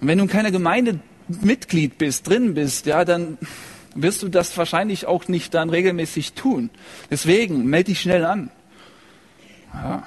Und 0.00 0.06
wenn 0.06 0.18
du 0.18 0.22
in 0.22 0.30
keiner 0.30 0.52
Gemeinde 0.52 1.00
Mitglied 1.26 1.98
bist, 1.98 2.28
drin 2.28 2.54
bist, 2.54 2.86
ja, 2.86 3.04
dann 3.04 3.36
wirst 3.96 4.22
du 4.22 4.28
das 4.28 4.56
wahrscheinlich 4.56 5.06
auch 5.06 5.26
nicht 5.26 5.52
dann 5.52 5.68
regelmäßig 5.68 6.34
tun. 6.34 6.70
Deswegen 7.10 7.64
melde 7.64 7.86
dich 7.86 8.00
schnell 8.00 8.24
an. 8.24 8.52
Ja. 9.74 10.06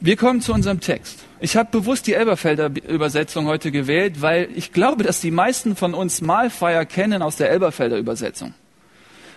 Wir 0.00 0.16
kommen 0.18 0.42
zu 0.42 0.52
unserem 0.52 0.80
Text. 0.80 1.25
Ich 1.38 1.56
habe 1.56 1.70
bewusst 1.70 2.06
die 2.06 2.14
Elberfelder 2.14 2.70
Übersetzung 2.88 3.46
heute 3.46 3.70
gewählt, 3.70 4.22
weil 4.22 4.48
ich 4.54 4.72
glaube, 4.72 5.04
dass 5.04 5.20
die 5.20 5.30
meisten 5.30 5.76
von 5.76 5.92
uns 5.92 6.22
Mahlfeier 6.22 6.86
kennen 6.86 7.20
aus 7.20 7.36
der 7.36 7.50
Elberfelder 7.50 7.98
Übersetzung. 7.98 8.54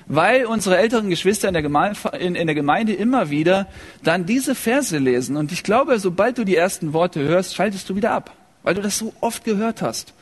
Weil 0.05 0.45
unsere 0.45 0.77
älteren 0.77 1.09
Geschwister 1.09 1.49
in 1.49 1.53
der, 1.53 1.61
Gemeinde, 1.61 1.99
in, 2.17 2.35
in 2.35 2.47
der 2.47 2.55
Gemeinde 2.55 2.93
immer 2.93 3.29
wieder 3.29 3.67
dann 4.01 4.25
diese 4.25 4.55
Verse 4.55 4.97
lesen. 4.97 5.35
Und 5.35 5.51
ich 5.51 5.61
glaube, 5.61 5.99
sobald 5.99 6.37
du 6.37 6.45
die 6.45 6.55
ersten 6.55 6.93
Worte 6.93 7.19
hörst, 7.21 7.55
schaltest 7.55 7.89
du 7.89 7.95
wieder 7.97 8.11
ab, 8.11 8.31
weil 8.63 8.75
du 8.75 8.81
das 8.81 8.97
so 8.97 9.13
oft 9.19 9.43
gehört 9.43 9.81
hast. 9.81 10.13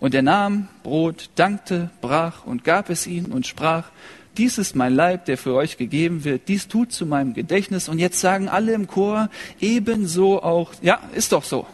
Und 0.00 0.14
er 0.14 0.22
nahm 0.22 0.68
Brot, 0.82 1.28
dankte, 1.34 1.90
brach 2.00 2.46
und 2.46 2.64
gab 2.64 2.88
es 2.88 3.06
ihnen 3.06 3.32
und 3.32 3.46
sprach, 3.46 3.90
dies 4.38 4.56
ist 4.56 4.76
mein 4.76 4.94
Leib, 4.94 5.26
der 5.26 5.36
für 5.36 5.54
euch 5.54 5.76
gegeben 5.76 6.24
wird, 6.24 6.48
dies 6.48 6.68
tut 6.68 6.92
zu 6.92 7.04
meinem 7.04 7.34
Gedächtnis. 7.34 7.88
Und 7.88 7.98
jetzt 7.98 8.20
sagen 8.20 8.48
alle 8.48 8.72
im 8.72 8.86
Chor 8.86 9.28
ebenso 9.60 10.42
auch, 10.42 10.72
ja, 10.80 11.00
ist 11.14 11.32
doch 11.32 11.44
so 11.44 11.66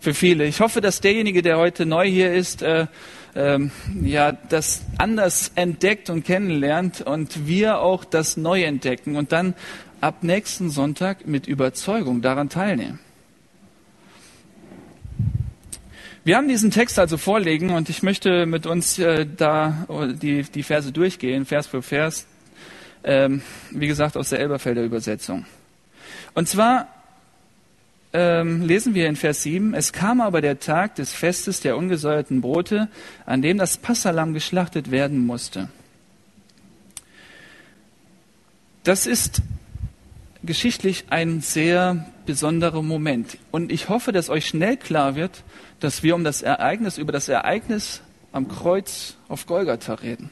für 0.00 0.14
viele. 0.14 0.46
Ich 0.46 0.60
hoffe, 0.60 0.80
dass 0.80 1.00
derjenige, 1.00 1.42
der 1.42 1.58
heute 1.58 1.84
neu 1.84 2.06
hier 2.08 2.32
ist, 2.32 2.62
äh, 2.62 2.86
ähm, 3.34 3.70
ja, 4.02 4.32
das 4.32 4.82
anders 4.98 5.52
entdeckt 5.56 6.08
und 6.08 6.24
kennenlernt 6.24 7.02
und 7.02 7.46
wir 7.46 7.80
auch 7.80 8.04
das 8.04 8.36
neu 8.36 8.62
entdecken 8.62 9.16
und 9.16 9.32
dann 9.32 9.54
ab 10.00 10.22
nächsten 10.22 10.70
Sonntag 10.70 11.26
mit 11.26 11.46
Überzeugung 11.46 12.22
daran 12.22 12.48
teilnehmen. 12.48 13.00
Wir 16.26 16.36
haben 16.36 16.48
diesen 16.48 16.72
Text 16.72 16.98
also 16.98 17.18
vorlegen 17.18 17.70
und 17.70 17.88
ich 17.88 18.02
möchte 18.02 18.46
mit 18.46 18.66
uns 18.66 18.98
äh, 18.98 19.24
da 19.24 19.86
die, 20.20 20.42
die 20.42 20.64
Verse 20.64 20.90
durchgehen, 20.90 21.46
Vers 21.46 21.68
für 21.68 21.82
Vers, 21.82 22.26
ähm, 23.04 23.42
wie 23.70 23.86
gesagt 23.86 24.16
aus 24.16 24.30
der 24.30 24.40
Elberfelder 24.40 24.82
Übersetzung. 24.82 25.46
Und 26.34 26.48
zwar 26.48 26.88
ähm, 28.12 28.62
lesen 28.62 28.96
wir 28.96 29.06
in 29.06 29.14
Vers 29.14 29.44
7, 29.44 29.72
es 29.74 29.92
kam 29.92 30.20
aber 30.20 30.40
der 30.40 30.58
Tag 30.58 30.96
des 30.96 31.12
Festes 31.12 31.60
der 31.60 31.76
ungesäuerten 31.76 32.40
Brote, 32.40 32.88
an 33.24 33.40
dem 33.40 33.58
das 33.58 33.76
Passalam 33.76 34.34
geschlachtet 34.34 34.90
werden 34.90 35.24
musste. 35.24 35.68
Das 38.82 39.06
ist 39.06 39.42
geschichtlich 40.46 41.04
ein 41.10 41.40
sehr 41.40 42.06
besonderer 42.24 42.82
Moment. 42.82 43.38
Und 43.50 43.70
ich 43.70 43.88
hoffe, 43.88 44.12
dass 44.12 44.30
euch 44.30 44.46
schnell 44.46 44.76
klar 44.76 45.14
wird, 45.14 45.42
dass 45.80 46.02
wir 46.02 46.14
um 46.14 46.24
das 46.24 46.42
Ereignis, 46.42 46.98
über 46.98 47.12
das 47.12 47.28
Ereignis 47.28 48.00
am 48.32 48.48
Kreuz 48.48 49.16
auf 49.28 49.46
Golgatha 49.46 49.94
reden. 49.94 50.30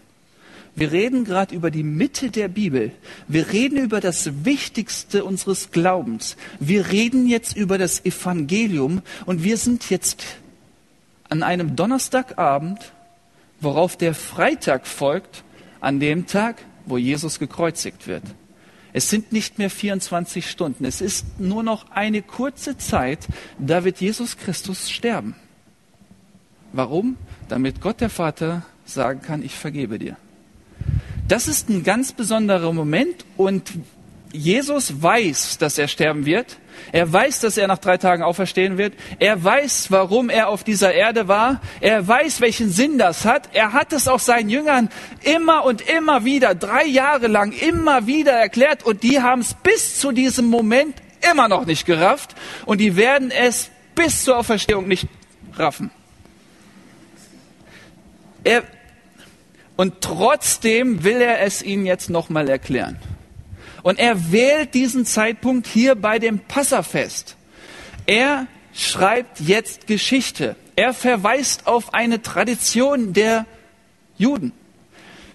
Wir 0.76 0.90
reden 0.90 1.24
gerade 1.24 1.54
über 1.54 1.70
die 1.70 1.84
Mitte 1.84 2.30
der 2.30 2.48
Bibel. 2.48 2.90
Wir 3.28 3.52
reden 3.52 3.78
über 3.78 4.00
das 4.00 4.44
Wichtigste 4.44 5.24
unseres 5.24 5.70
Glaubens. 5.70 6.36
Wir 6.58 6.90
reden 6.90 7.28
jetzt 7.28 7.56
über 7.56 7.78
das 7.78 8.04
Evangelium 8.04 9.02
und 9.24 9.44
wir 9.44 9.56
sind 9.56 9.88
jetzt 9.90 10.24
an 11.28 11.42
einem 11.42 11.76
Donnerstagabend, 11.76 12.92
worauf 13.60 13.96
der 13.96 14.14
Freitag 14.14 14.86
folgt, 14.86 15.44
an 15.80 16.00
dem 16.00 16.26
Tag, 16.26 16.56
wo 16.86 16.98
Jesus 16.98 17.38
gekreuzigt 17.38 18.08
wird. 18.08 18.24
Es 18.94 19.10
sind 19.10 19.32
nicht 19.32 19.58
mehr 19.58 19.70
24 19.70 20.48
Stunden. 20.48 20.84
Es 20.84 21.00
ist 21.00 21.40
nur 21.40 21.64
noch 21.64 21.90
eine 21.90 22.22
kurze 22.22 22.78
Zeit, 22.78 23.26
da 23.58 23.82
wird 23.82 24.00
Jesus 24.00 24.38
Christus 24.38 24.88
sterben. 24.88 25.34
Warum? 26.72 27.16
Damit 27.48 27.80
Gott 27.80 28.00
der 28.00 28.08
Vater 28.08 28.62
sagen 28.84 29.20
kann, 29.20 29.42
ich 29.42 29.56
vergebe 29.56 29.98
dir. 29.98 30.16
Das 31.26 31.48
ist 31.48 31.68
ein 31.70 31.82
ganz 31.82 32.12
besonderer 32.12 32.72
Moment 32.72 33.24
und 33.36 33.72
Jesus 34.34 35.00
weiß, 35.00 35.58
dass 35.58 35.78
er 35.78 35.86
sterben 35.86 36.26
wird. 36.26 36.58
Er 36.90 37.10
weiß, 37.10 37.40
dass 37.40 37.56
er 37.56 37.68
nach 37.68 37.78
drei 37.78 37.98
Tagen 37.98 38.24
auferstehen 38.24 38.78
wird. 38.78 38.94
Er 39.20 39.42
weiß, 39.42 39.90
warum 39.90 40.28
er 40.28 40.48
auf 40.48 40.64
dieser 40.64 40.92
Erde 40.92 41.28
war. 41.28 41.60
Er 41.80 42.06
weiß, 42.06 42.40
welchen 42.40 42.68
Sinn 42.70 42.98
das 42.98 43.24
hat. 43.24 43.50
Er 43.52 43.72
hat 43.72 43.92
es 43.92 44.08
auch 44.08 44.18
seinen 44.18 44.50
Jüngern 44.50 44.88
immer 45.22 45.64
und 45.64 45.88
immer 45.88 46.24
wieder, 46.24 46.54
drei 46.56 46.84
Jahre 46.84 47.28
lang, 47.28 47.52
immer 47.52 48.08
wieder 48.08 48.32
erklärt. 48.32 48.82
Und 48.84 49.04
die 49.04 49.20
haben 49.20 49.40
es 49.40 49.54
bis 49.54 50.00
zu 50.00 50.10
diesem 50.10 50.46
Moment 50.46 50.96
immer 51.30 51.48
noch 51.48 51.64
nicht 51.64 51.86
gerafft. 51.86 52.34
Und 52.66 52.78
die 52.78 52.96
werden 52.96 53.30
es 53.30 53.70
bis 53.94 54.24
zur 54.24 54.36
Auferstehung 54.38 54.88
nicht 54.88 55.06
raffen. 55.56 55.92
Er, 58.42 58.64
und 59.76 60.00
trotzdem 60.00 61.04
will 61.04 61.20
er 61.20 61.40
es 61.42 61.62
ihnen 61.62 61.86
jetzt 61.86 62.10
nochmal 62.10 62.48
erklären. 62.48 62.98
Und 63.84 63.98
er 63.98 64.32
wählt 64.32 64.72
diesen 64.72 65.04
Zeitpunkt 65.04 65.66
hier 65.66 65.94
bei 65.94 66.18
dem 66.18 66.38
Passafest. 66.38 67.36
Er 68.06 68.46
schreibt 68.72 69.40
jetzt 69.40 69.86
Geschichte. 69.86 70.56
Er 70.74 70.94
verweist 70.94 71.66
auf 71.66 71.92
eine 71.92 72.22
Tradition 72.22 73.12
der 73.12 73.44
Juden. 74.16 74.52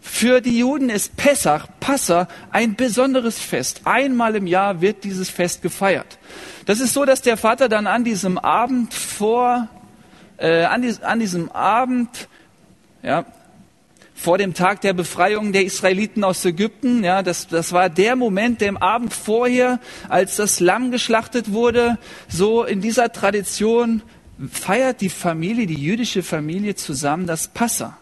Für 0.02 0.42
die 0.42 0.58
Juden 0.58 0.90
ist 0.90 1.16
Pessach, 1.16 1.68
Passa, 1.80 2.28
ein 2.50 2.74
besonderes 2.74 3.38
Fest. 3.38 3.82
Einmal 3.84 4.36
im 4.36 4.48
Jahr 4.48 4.82
wird 4.82 5.04
dieses 5.04 5.30
Fest 5.30 5.62
gefeiert. 5.62 6.18
Das 6.66 6.80
ist 6.80 6.94
so, 6.94 7.06
dass 7.06 7.22
der 7.22 7.38
Vater 7.38 7.70
dann 7.70 7.86
an 7.86 8.04
diesem 8.04 8.40
Abend 8.40 8.96
vor, 8.96 9.68
äh, 10.38 10.64
an, 10.64 10.82
dies, 10.82 11.04
an 11.04 11.20
diesem 11.20 11.52
Abend, 11.52 12.28
ja, 13.04 13.26
vor 14.20 14.38
dem 14.38 14.54
Tag 14.54 14.82
der 14.82 14.92
Befreiung 14.92 15.54
der 15.54 15.64
Israeliten 15.64 16.26
aus 16.26 16.44
Ägypten. 16.44 17.06
Ja, 17.06 17.24
das, 17.24 17.48
das 17.48 17.72
war 17.72 17.90
der 17.90 18.18
Moment, 18.18 18.60
dem 18.60 18.76
Abend 18.76 19.14
vorher, 19.14 19.80
als 20.10 20.36
das 20.36 20.60
Lamm 20.60 20.92
geschlachtet 20.92 21.54
wurde. 21.54 21.98
So 22.28 22.66
in 22.66 22.82
dieser 22.82 23.14
Tradition 23.14 24.02
feiert 24.52 25.00
die 25.00 25.10
Familie, 25.10 25.68
die 25.68 25.82
jüdische 25.82 26.22
Familie 26.22 26.76
zusammen 26.76 27.28
das 27.28 27.48
Passa. 27.48 27.98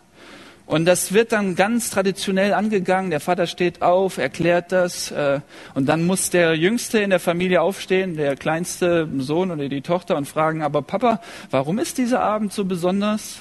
Und 0.65 0.85
das 0.85 1.13
wird 1.13 1.33
dann 1.33 1.55
ganz 1.55 1.91
traditionell 1.91 2.53
angegangen. 2.53 3.11
Der 3.11 3.19
Vater 3.19 3.45
steht 3.45 3.83
auf, 3.83 4.17
erklärt 4.17 4.71
das. 4.71 5.11
Äh, 5.11 5.39
und 5.75 5.85
dann 5.85 6.05
muss 6.05 6.31
der 6.31 6.55
Jüngste 6.55 6.97
in 6.99 7.11
der 7.11 7.19
Familie 7.19 7.61
aufstehen, 7.61 8.17
der 8.17 8.35
kleinste 8.35 9.07
Sohn 9.19 9.51
oder 9.51 9.69
die 9.69 9.81
Tochter, 9.81 10.17
und 10.17 10.27
fragen, 10.27 10.63
aber 10.63 10.81
Papa, 10.81 11.21
warum 11.51 11.77
ist 11.77 11.99
dieser 11.99 12.21
Abend 12.21 12.51
so 12.51 12.65
besonders? 12.65 13.39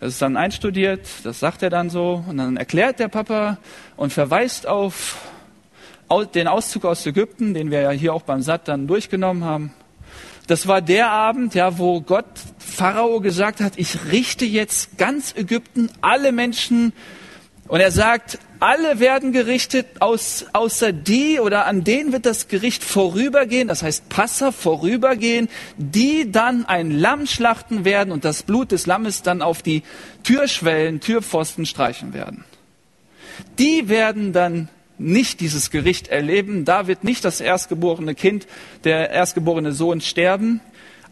Das 0.00 0.14
ist 0.14 0.22
dann 0.22 0.38
einstudiert, 0.38 1.06
das 1.24 1.40
sagt 1.40 1.62
er 1.62 1.68
dann 1.68 1.90
so 1.90 2.24
und 2.26 2.38
dann 2.38 2.56
erklärt 2.56 2.98
der 2.98 3.08
Papa 3.08 3.58
und 3.96 4.12
verweist 4.12 4.66
auf 4.66 5.18
den 6.34 6.48
Auszug 6.48 6.86
aus 6.86 7.04
Ägypten, 7.04 7.52
den 7.52 7.70
wir 7.70 7.82
ja 7.82 7.90
hier 7.90 8.14
auch 8.14 8.22
beim 8.22 8.40
Satt 8.40 8.66
dann 8.66 8.86
durchgenommen 8.86 9.44
haben. 9.44 9.74
Das 10.46 10.66
war 10.66 10.80
der 10.80 11.10
Abend, 11.10 11.54
ja, 11.54 11.78
wo 11.78 12.00
Gott 12.00 12.24
Pharao 12.58 13.20
gesagt 13.20 13.60
hat, 13.60 13.74
ich 13.76 14.10
richte 14.10 14.46
jetzt 14.46 14.96
ganz 14.96 15.34
Ägypten, 15.36 15.90
alle 16.00 16.32
Menschen 16.32 16.94
und 17.70 17.78
er 17.78 17.92
sagt, 17.92 18.40
alle 18.58 18.98
werden 18.98 19.30
gerichtet, 19.30 19.86
aus, 20.00 20.44
außer 20.52 20.92
die 20.92 21.38
oder 21.38 21.66
an 21.66 21.84
denen 21.84 22.12
wird 22.12 22.26
das 22.26 22.48
Gericht 22.48 22.82
vorübergehen, 22.82 23.68
das 23.68 23.84
heißt 23.84 24.08
Passa 24.08 24.50
vorübergehen, 24.50 25.48
die 25.76 26.32
dann 26.32 26.66
ein 26.66 26.90
Lamm 26.90 27.28
schlachten 27.28 27.84
werden 27.84 28.12
und 28.12 28.24
das 28.24 28.42
Blut 28.42 28.72
des 28.72 28.86
Lammes 28.86 29.22
dann 29.22 29.40
auf 29.40 29.62
die 29.62 29.84
Türschwellen, 30.24 30.98
Türpfosten 30.98 31.64
streichen 31.64 32.12
werden. 32.12 32.44
Die 33.60 33.88
werden 33.88 34.32
dann 34.32 34.68
nicht 34.98 35.38
dieses 35.38 35.70
Gericht 35.70 36.08
erleben. 36.08 36.64
Da 36.64 36.88
wird 36.88 37.04
nicht 37.04 37.24
das 37.24 37.40
erstgeborene 37.40 38.16
Kind, 38.16 38.48
der 38.82 39.10
erstgeborene 39.10 39.72
Sohn 39.72 40.00
sterben. 40.00 40.60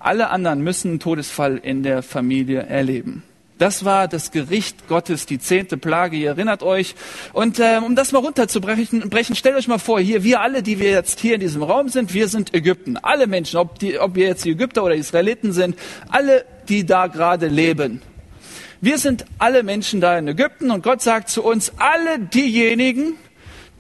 Alle 0.01 0.31
anderen 0.31 0.63
müssen 0.63 0.89
einen 0.91 1.01
Todesfall 1.01 1.57
in 1.59 1.85
der 1.85 2.03
Familie 2.03 2.63
erleben. 2.63 3.23
Das 3.59 3.85
war 3.85 4.07
das 4.07 4.31
Gericht 4.31 4.87
Gottes, 4.87 5.27
die 5.27 5.41
zehnte 5.41 5.77
Plage, 5.77 6.17
ihr 6.17 6.29
erinnert 6.29 6.63
euch. 6.63 6.95
Und 7.33 7.59
äh, 7.59 7.81
um 7.85 7.97
das 7.97 8.13
mal 8.13 8.21
runterzubrechen, 8.21 9.11
brechen, 9.11 9.35
stellt 9.35 9.57
euch 9.57 9.67
mal 9.67 9.79
vor, 9.79 9.99
hier, 9.99 10.23
wir 10.23 10.41
alle, 10.41 10.63
die 10.63 10.79
wir 10.79 10.91
jetzt 10.91 11.19
hier 11.19 11.35
in 11.35 11.41
diesem 11.41 11.65
Raum 11.65 11.89
sind, 11.89 12.15
wir 12.15 12.29
sind 12.29 12.55
Ägypten. 12.55 12.97
Alle 12.97 13.27
Menschen, 13.27 13.59
ob, 13.59 13.81
die, 13.81 13.99
ob 13.99 14.15
wir 14.15 14.29
jetzt 14.29 14.45
die 14.45 14.53
Ägypter 14.53 14.85
oder 14.85 14.95
Israeliten 14.95 15.53
sind, 15.53 15.77
alle, 16.09 16.45
die 16.69 16.87
da 16.87 17.09
gerade 17.09 17.49
leben. 17.49 18.01
Wir 18.81 18.99
sind 18.99 19.25
alle 19.39 19.65
Menschen 19.65 20.01
da 20.01 20.17
in 20.17 20.29
Ägypten 20.29 20.71
und 20.71 20.85
Gott 20.85 21.03
sagt 21.03 21.29
zu 21.29 21.43
uns, 21.43 21.73
alle 21.79 22.21
diejenigen, 22.21 23.15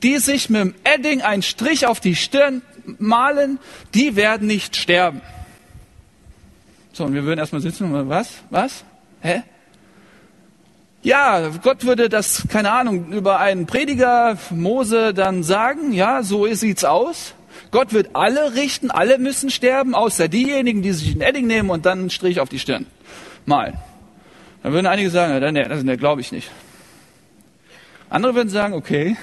die 0.02 0.18
sich 0.18 0.50
mit 0.50 0.60
dem 0.60 0.74
Edding 0.82 1.22
einen 1.22 1.42
Strich 1.42 1.86
auf 1.86 2.00
die 2.00 2.16
Stirn 2.16 2.62
malen, 2.98 3.60
die 3.94 4.16
werden 4.16 4.48
nicht 4.48 4.74
sterben. 4.74 5.20
So, 6.92 7.04
und 7.04 7.14
wir 7.14 7.22
würden 7.22 7.38
erstmal 7.38 7.60
sitzen 7.60 7.94
und 7.94 8.08
was? 8.08 8.28
Was? 8.50 8.84
Hä? 9.20 9.44
Ja, 11.08 11.48
Gott 11.62 11.86
würde 11.86 12.10
das, 12.10 12.46
keine 12.50 12.70
Ahnung, 12.70 13.12
über 13.12 13.40
einen 13.40 13.64
Prediger 13.64 14.36
Mose 14.50 15.14
dann 15.14 15.42
sagen, 15.42 15.92
ja, 15.92 16.22
so 16.22 16.46
sieht's 16.52 16.84
aus. 16.84 17.34
Gott 17.70 17.94
wird 17.94 18.10
alle 18.12 18.54
richten, 18.54 18.90
alle 18.90 19.16
müssen 19.16 19.48
sterben, 19.48 19.94
außer 19.94 20.28
diejenigen, 20.28 20.82
die 20.82 20.92
sich 20.92 21.12
einen 21.12 21.22
Edding 21.22 21.46
nehmen 21.46 21.70
und 21.70 21.86
dann 21.86 22.00
einen 22.00 22.10
Strich 22.10 22.40
auf 22.40 22.50
die 22.50 22.58
Stirn 22.58 22.84
malen. 23.46 23.78
Dann 24.62 24.74
würden 24.74 24.86
einige 24.86 25.08
sagen, 25.08 25.32
nee, 25.54 25.64
das, 25.64 25.82
nee, 25.82 25.96
glaube 25.96 26.20
ich 26.20 26.30
nicht. 26.30 26.50
Andere 28.10 28.34
würden 28.34 28.50
sagen, 28.50 28.74
okay. 28.74 29.16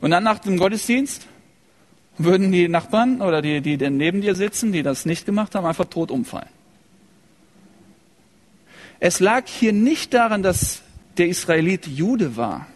Und 0.00 0.10
dann 0.10 0.24
nach 0.24 0.38
dem 0.38 0.56
Gottesdienst 0.56 1.26
würden 2.18 2.52
die 2.52 2.68
Nachbarn 2.68 3.22
oder 3.22 3.42
die, 3.42 3.60
die 3.60 3.76
neben 3.90 4.20
dir 4.20 4.34
sitzen, 4.34 4.72
die 4.72 4.82
das 4.82 5.06
nicht 5.06 5.26
gemacht 5.26 5.54
haben, 5.54 5.66
einfach 5.66 5.86
tot 5.86 6.10
umfallen. 6.10 6.48
Es 8.98 9.20
lag 9.20 9.46
hier 9.46 9.72
nicht 9.72 10.12
daran, 10.12 10.42
dass 10.42 10.82
der 11.16 11.28
Israelit 11.28 11.86
Jude 11.86 12.36
war, 12.36 12.66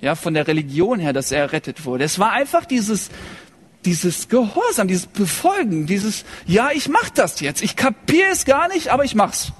ja, 0.00 0.14
von 0.14 0.34
der 0.34 0.46
Religion 0.46 1.00
her, 1.00 1.12
dass 1.12 1.32
er 1.32 1.40
errettet 1.40 1.84
wurde. 1.84 2.04
Es 2.04 2.18
war 2.18 2.32
einfach 2.32 2.64
dieses, 2.64 3.10
dieses 3.84 4.28
Gehorsam, 4.28 4.86
dieses 4.88 5.06
Befolgen, 5.06 5.86
dieses, 5.86 6.24
ja, 6.46 6.70
ich 6.72 6.88
mach 6.88 7.10
das 7.10 7.40
jetzt. 7.40 7.62
Ich 7.62 7.76
kapiere 7.76 8.30
es 8.30 8.44
gar 8.44 8.68
nicht, 8.68 8.88
aber 8.88 9.04
ich 9.04 9.14
mach's. 9.14 9.52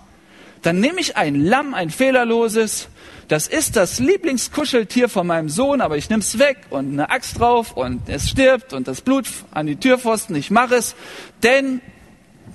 Dann 0.62 0.78
nehme 0.78 1.00
ich 1.00 1.16
ein 1.16 1.34
Lamm, 1.44 1.74
ein 1.74 1.90
fehlerloses. 1.90 2.88
Das 3.28 3.46
ist 3.46 3.76
das 3.76 3.98
Lieblingskuscheltier 3.98 5.08
von 5.08 5.26
meinem 5.26 5.48
Sohn, 5.48 5.80
aber 5.80 5.96
ich 5.96 6.10
nehme 6.10 6.20
es 6.20 6.38
weg 6.38 6.58
und 6.70 6.92
eine 6.92 7.10
Axt 7.10 7.38
drauf 7.38 7.72
und 7.76 8.08
es 8.08 8.28
stirbt 8.28 8.72
und 8.72 8.88
das 8.88 9.00
Blut 9.00 9.26
an 9.52 9.66
die 9.66 9.76
Türpfosten. 9.76 10.36
Ich 10.36 10.50
mache 10.50 10.74
es, 10.74 10.94
denn 11.42 11.80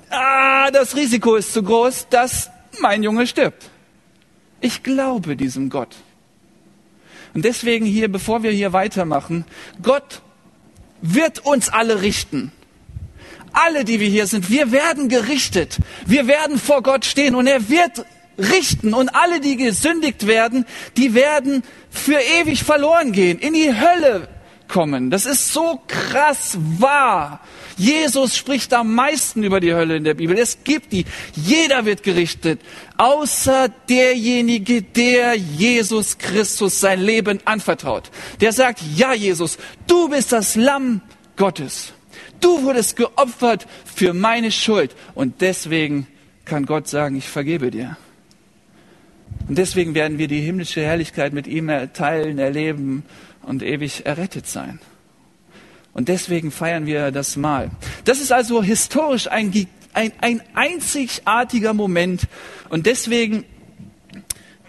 ah, 0.10 0.70
das 0.72 0.96
Risiko 0.96 1.36
ist 1.36 1.54
zu 1.54 1.64
groß, 1.64 2.08
dass 2.10 2.50
mein 2.80 3.04
Junge 3.04 3.28
stirbt. 3.28 3.70
Ich 4.62 4.84
glaube 4.84 5.36
diesem 5.36 5.70
Gott. 5.70 5.96
Und 7.34 7.46
deswegen 7.46 7.86
hier, 7.86 8.12
bevor 8.12 8.44
wir 8.44 8.52
hier 8.52 8.74
weitermachen, 8.74 9.46
Gott 9.82 10.22
wird 11.02 11.46
uns 11.46 11.70
alle 11.70 12.02
richten. 12.02 12.52
Alle, 13.54 13.86
die 13.86 14.00
wir 14.00 14.08
hier 14.08 14.28
sind, 14.28 14.50
wir 14.50 14.72
werden 14.72 15.10
gerichtet. 15.10 15.78
Wir 16.06 16.28
werden 16.28 16.58
vor 16.58 16.84
Gott 16.84 17.06
stehen 17.06 17.36
und 17.36 17.48
er 17.48 17.70
wird 17.70 18.06
richten. 18.38 18.94
Und 18.94 19.10
alle, 19.10 19.39
die 19.39 19.58
gesündigt 19.58 20.27
werden, 20.27 20.65
die 20.96 21.13
werden 21.13 21.63
für 21.89 22.20
ewig 22.41 22.63
verloren 22.63 23.12
gehen, 23.12 23.39
in 23.39 23.53
die 23.53 23.74
Hölle 23.74 24.27
kommen. 24.67 25.10
Das 25.10 25.25
ist 25.25 25.53
so 25.53 25.82
krass 25.88 26.58
wahr. 26.79 27.41
Jesus 27.77 28.36
spricht 28.36 28.74
am 28.74 28.96
meisten 28.96 29.44
über 29.44 29.60
die 29.60 29.74
Hölle 29.74 29.96
in 29.96 30.03
der 30.03 30.15
Bibel. 30.15 30.38
Es 30.38 30.63
gibt 30.63 30.91
die. 30.91 31.06
Jeder 31.36 31.86
wird 31.86 32.03
gerichtet, 32.03 32.60
außer 32.98 33.70
derjenige, 33.88 34.82
der 34.82 35.36
Jesus 35.36 36.17
Christus 36.17 36.79
sein 36.79 37.00
Leben 37.00 37.39
anvertraut. 37.46 38.10
Der 38.41 38.51
sagt, 38.51 38.82
ja 38.96 39.13
Jesus, 39.13 39.58
du 39.86 40.10
bist 40.10 40.32
das 40.32 40.56
Lamm 40.56 41.01
Gottes. 41.36 41.94
Du 42.39 42.63
wurdest 42.63 42.96
geopfert 42.96 43.67
für 43.86 44.13
meine 44.13 44.51
Schuld. 44.51 44.96
Und 45.13 45.41
deswegen 45.41 46.08
kann 46.46 46.65
Gott 46.65 46.88
sagen, 46.88 47.15
ich 47.15 47.27
vergebe 47.27 47.72
dir. 47.72 47.98
Und 49.48 49.58
deswegen 49.58 49.96
werden 49.96 50.18
wir 50.18 50.28
die 50.28 50.42
himmlische 50.42 50.82
Herrlichkeit 50.82 51.34
mit 51.34 51.48
ihm 51.48 51.72
teilen, 51.94 52.38
erleben 52.38 53.04
und 53.44 53.64
ewig 53.64 54.06
errettet 54.06 54.48
sein. 54.48 54.80
Und 55.94 56.10
deswegen 56.10 56.52
feiern 56.52 56.86
wir 56.86 57.12
das 57.12 57.38
Mahl. 57.38 57.72
Das 58.06 58.20
ist 58.20 58.32
also 58.32 58.62
historisch 58.62 59.28
ein, 59.32 59.52
ein, 59.94 60.12
ein 60.22 60.42
einzigartiger 60.54 61.74
Moment. 61.74 62.28
Und 62.70 62.86
deswegen 62.86 63.46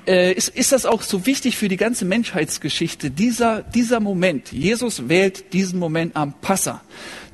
äh, 0.06 0.32
ist, 0.32 0.48
ist 0.48 0.72
das 0.72 0.86
auch 0.86 1.02
so 1.02 1.26
wichtig 1.26 1.58
für 1.58 1.68
die 1.68 1.76
ganze 1.76 2.06
Menschheitsgeschichte, 2.06 3.10
dieser, 3.10 3.62
dieser 3.62 4.00
Moment. 4.00 4.52
Jesus 4.52 5.10
wählt 5.10 5.52
diesen 5.52 5.78
Moment 5.78 6.16
am 6.16 6.32
Passa. 6.40 6.80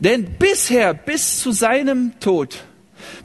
Denn 0.01 0.25
bisher, 0.39 0.93
bis 0.93 1.39
zu 1.39 1.53
seinem 1.53 2.19
Tod, 2.19 2.65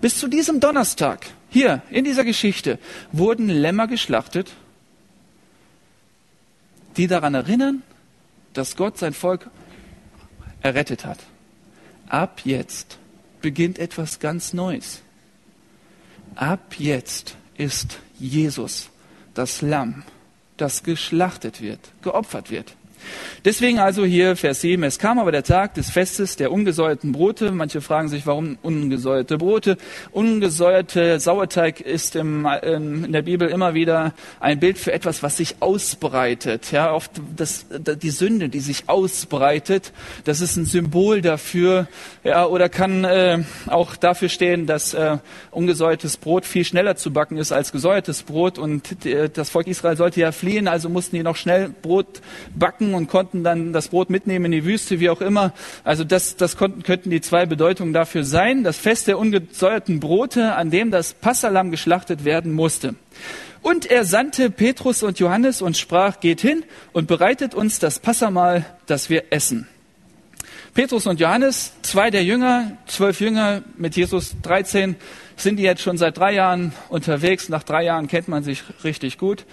bis 0.02 0.20
zu 0.20 0.28
diesem 0.28 0.60
Donnerstag, 0.60 1.26
hier 1.50 1.82
in 1.90 2.04
dieser 2.04 2.24
Geschichte, 2.24 2.80
wurden 3.12 3.50
Lämmer 3.50 3.88
geschlachtet, 3.88 4.54
die 6.98 7.08
daran 7.08 7.34
erinnern, 7.34 7.82
dass 8.54 8.76
Gott 8.76 8.98
sein 8.98 9.14
Volk 9.14 9.50
errettet 10.62 11.06
hat. 11.06 11.20
Ab 12.08 12.42
jetzt 12.44 12.98
beginnt 13.42 13.80
etwas 13.80 14.20
ganz 14.20 14.54
Neues. 14.54 15.02
Ab 16.36 16.76
jetzt 16.78 17.36
ist 17.56 18.00
Jesus 18.20 18.90
das 19.34 19.62
Lamm, 19.62 20.04
das 20.58 20.84
geschlachtet 20.84 21.62
wird, 21.62 21.80
geopfert 22.02 22.52
wird. 22.52 22.76
Deswegen 23.46 23.80
also 23.80 24.06
hier 24.06 24.36
Vers 24.36 24.62
7, 24.62 24.84
es 24.84 25.00
kam 25.00 25.20
aber 25.20 25.32
der 25.32 25.44
Tag 25.44 25.74
des 25.76 25.90
Festes 25.90 26.36
der 26.36 26.52
ungesäuerten 26.52 27.12
Brote. 27.12 27.52
Manche 27.52 27.82
fragen 27.82 28.10
sich, 28.10 28.26
warum 28.26 28.58
ungesäuerte 28.62 29.38
Brote? 29.38 29.78
Ungesäuerte 30.12 31.20
Sauerteig 31.20 31.80
ist 31.80 32.16
im, 32.16 32.46
in 32.62 33.12
der 33.12 33.22
Bibel 33.22 33.48
immer 33.48 33.74
wieder 33.74 34.14
ein 34.40 34.60
Bild 34.60 34.78
für 34.78 34.92
etwas, 34.92 35.24
was 35.24 35.38
sich 35.38 35.58
ausbreitet. 35.62 36.72
Ja, 36.72 36.94
oft 36.94 37.12
das, 37.36 37.66
die 37.70 38.10
Sünde, 38.10 38.50
die 38.50 38.60
sich 38.60 38.90
ausbreitet, 38.90 39.94
das 40.26 40.42
ist 40.42 40.58
ein 40.58 40.66
Symbol 40.66 41.22
dafür, 41.22 41.88
ja, 42.24 42.46
oder 42.46 42.70
kann 42.70 43.04
äh, 43.04 43.44
auch 43.68 43.96
dafür 43.96 44.30
stehen, 44.30 44.66
dass 44.66 44.94
äh, 44.94 45.18
ungesäuertes 45.52 46.18
Brot 46.18 46.46
viel 46.46 46.66
schneller 46.66 46.96
zu 46.96 47.12
backen 47.12 47.38
ist 47.38 47.52
als 47.52 47.72
gesäuertes 47.72 48.24
Brot 48.24 48.58
und 48.58 49.06
äh, 49.06 49.30
das 49.30 49.50
Volk 49.50 49.68
Israel 49.68 49.98
sollte 49.98 50.20
ja 50.20 50.32
fliehen, 50.32 50.68
also 50.68 50.90
mussten 50.90 51.16
die 51.16 51.24
noch 51.24 51.36
schnell 51.36 51.70
Brot 51.70 52.22
backen 52.56 52.89
und 52.94 53.08
konnten 53.08 53.44
dann 53.44 53.74
das 53.74 53.90
Brot 53.90 54.10
mitnehmen 54.10 54.46
in 54.46 54.52
die 54.52 54.66
Wüste, 54.66 55.00
wie 55.00 55.10
auch 55.10 55.22
immer. 55.22 55.54
Also 55.84 56.04
das, 56.04 56.36
das 56.36 56.58
konnten, 56.58 56.84
könnten 56.84 57.10
die 57.10 57.22
zwei 57.22 57.46
Bedeutungen 57.46 57.94
dafür 57.94 58.24
sein. 58.24 58.64
Das 58.64 58.78
Fest 58.78 59.08
der 59.08 59.18
ungesäuerten 59.18 60.00
Brote, 60.00 60.56
an 60.56 60.72
dem 60.72 60.92
das 60.92 61.14
Passalam 61.14 61.72
geschlachtet 61.72 62.26
werden 62.26 62.54
musste. 62.54 62.96
Und 63.62 63.86
er 63.86 64.06
sandte 64.06 64.50
Petrus 64.50 65.04
und 65.04 65.20
Johannes 65.20 65.62
und 65.62 65.78
sprach, 65.78 66.20
geht 66.20 66.42
hin 66.42 66.64
und 66.94 67.08
bereitet 67.08 67.54
uns 67.54 67.80
das 67.80 68.00
Passamal, 68.00 68.66
das 68.86 69.10
wir 69.10 69.26
essen. 69.32 69.68
Petrus 70.74 71.08
und 71.08 71.20
Johannes, 71.20 71.74
zwei 71.82 72.10
der 72.10 72.24
Jünger, 72.24 72.78
zwölf 72.86 73.20
Jünger 73.20 73.64
mit 73.78 73.96
Jesus 73.96 74.36
13, 74.44 74.96
sind 75.42 75.58
die 75.58 75.64
jetzt 75.64 75.82
schon 75.82 75.98
seit 75.98 76.18
drei 76.18 76.34
Jahren 76.34 76.74
unterwegs. 76.90 77.50
Nach 77.50 77.64
drei 77.64 77.84
Jahren 77.84 78.08
kennt 78.08 78.28
man 78.28 78.44
sich 78.44 78.64
richtig 78.84 79.18
gut. 79.18 79.46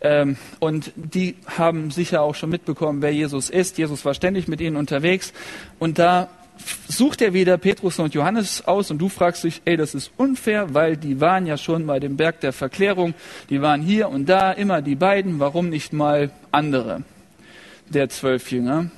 Ähm, 0.00 0.36
und 0.58 0.92
die 0.96 1.36
haben 1.46 1.90
sicher 1.90 2.22
auch 2.22 2.34
schon 2.34 2.50
mitbekommen, 2.50 3.02
wer 3.02 3.12
Jesus 3.12 3.50
ist. 3.50 3.78
Jesus 3.78 4.04
war 4.04 4.14
ständig 4.14 4.48
mit 4.48 4.60
ihnen 4.60 4.76
unterwegs. 4.76 5.32
Und 5.78 5.98
da 5.98 6.28
sucht 6.88 7.22
er 7.22 7.32
wieder 7.34 7.58
Petrus 7.58 7.98
und 7.98 8.14
Johannes 8.14 8.66
aus 8.66 8.90
und 8.90 8.98
du 8.98 9.08
fragst 9.08 9.44
dich, 9.44 9.62
ey, 9.64 9.76
das 9.76 9.94
ist 9.94 10.12
unfair, 10.16 10.72
weil 10.74 10.96
die 10.96 11.20
waren 11.20 11.46
ja 11.46 11.56
schon 11.56 11.86
bei 11.86 11.98
dem 11.98 12.16
Berg 12.16 12.40
der 12.40 12.52
Verklärung, 12.52 13.14
die 13.50 13.60
waren 13.60 13.82
hier 13.82 14.08
und 14.08 14.28
da, 14.28 14.52
immer 14.52 14.82
die 14.82 14.94
beiden, 14.94 15.40
warum 15.40 15.68
nicht 15.68 15.92
mal 15.92 16.30
andere 16.52 17.02
der 17.88 18.08
zwölf 18.08 18.50
Jünger? 18.52 18.90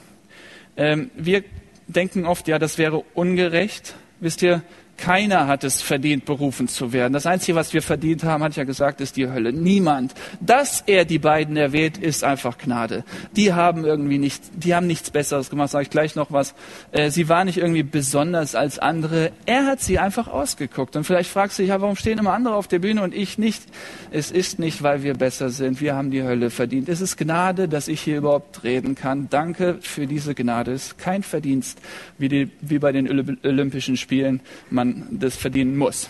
Ähm, 0.76 1.10
wir 1.16 1.44
denken 1.86 2.26
oft, 2.26 2.48
ja, 2.48 2.58
das 2.58 2.78
wäre 2.78 3.02
ungerecht. 3.14 3.94
Wisst 4.20 4.42
ihr, 4.42 4.62
keiner 4.96 5.46
hat 5.46 5.64
es 5.64 5.82
verdient, 5.82 6.24
berufen 6.24 6.68
zu 6.68 6.92
werden. 6.92 7.12
Das 7.12 7.26
Einzige, 7.26 7.56
was 7.56 7.72
wir 7.72 7.82
verdient 7.82 8.24
haben, 8.24 8.42
hat 8.42 8.56
ja 8.56 8.64
gesagt, 8.64 9.00
ist 9.00 9.16
die 9.16 9.28
Hölle. 9.28 9.52
Niemand. 9.52 10.14
Dass 10.40 10.82
er 10.86 11.04
die 11.04 11.18
beiden 11.18 11.56
erwählt, 11.56 11.98
ist 11.98 12.24
einfach 12.24 12.58
Gnade. 12.58 13.04
Die 13.36 13.52
haben 13.52 13.84
irgendwie 13.84 14.18
nicht, 14.18 14.42
die 14.54 14.74
haben 14.74 14.86
nichts 14.86 15.10
Besseres 15.10 15.50
gemacht, 15.50 15.70
sage 15.70 15.84
ich 15.84 15.90
gleich 15.90 16.16
noch 16.16 16.32
was. 16.32 16.54
Äh, 16.92 17.10
sie 17.10 17.28
waren 17.28 17.46
nicht 17.46 17.58
irgendwie 17.58 17.82
besonders 17.82 18.54
als 18.54 18.78
andere. 18.78 19.32
Er 19.44 19.66
hat 19.66 19.80
sie 19.80 19.98
einfach 19.98 20.28
ausgeguckt. 20.28 20.96
Und 20.96 21.04
vielleicht 21.04 21.30
fragst 21.30 21.58
du 21.58 21.62
dich, 21.62 21.70
ja, 21.70 21.80
warum 21.80 21.96
stehen 21.96 22.18
immer 22.18 22.32
andere 22.32 22.54
auf 22.54 22.68
der 22.68 22.78
Bühne 22.78 23.02
und 23.02 23.14
ich 23.14 23.38
nicht? 23.38 23.62
Es 24.10 24.30
ist 24.30 24.58
nicht, 24.58 24.82
weil 24.82 25.02
wir 25.02 25.14
besser 25.14 25.50
sind. 25.50 25.80
Wir 25.80 25.94
haben 25.94 26.10
die 26.10 26.22
Hölle 26.22 26.50
verdient. 26.50 26.88
Es 26.88 27.00
ist 27.00 27.16
Gnade, 27.16 27.68
dass 27.68 27.88
ich 27.88 28.00
hier 28.00 28.18
überhaupt 28.18 28.64
reden 28.64 28.94
kann. 28.94 29.28
Danke 29.30 29.78
für 29.80 30.06
diese 30.06 30.34
Gnade. 30.34 30.72
Es 30.72 30.86
ist 30.86 30.98
kein 30.98 31.22
Verdienst, 31.22 31.80
wie, 32.18 32.28
die, 32.28 32.50
wie 32.60 32.78
bei 32.78 32.92
den 32.92 33.08
Olympischen 33.42 33.96
Spielen. 33.96 34.40
Man 34.70 34.85
man 34.86 35.18
das 35.18 35.36
verdienen 35.36 35.76
muss. 35.76 36.08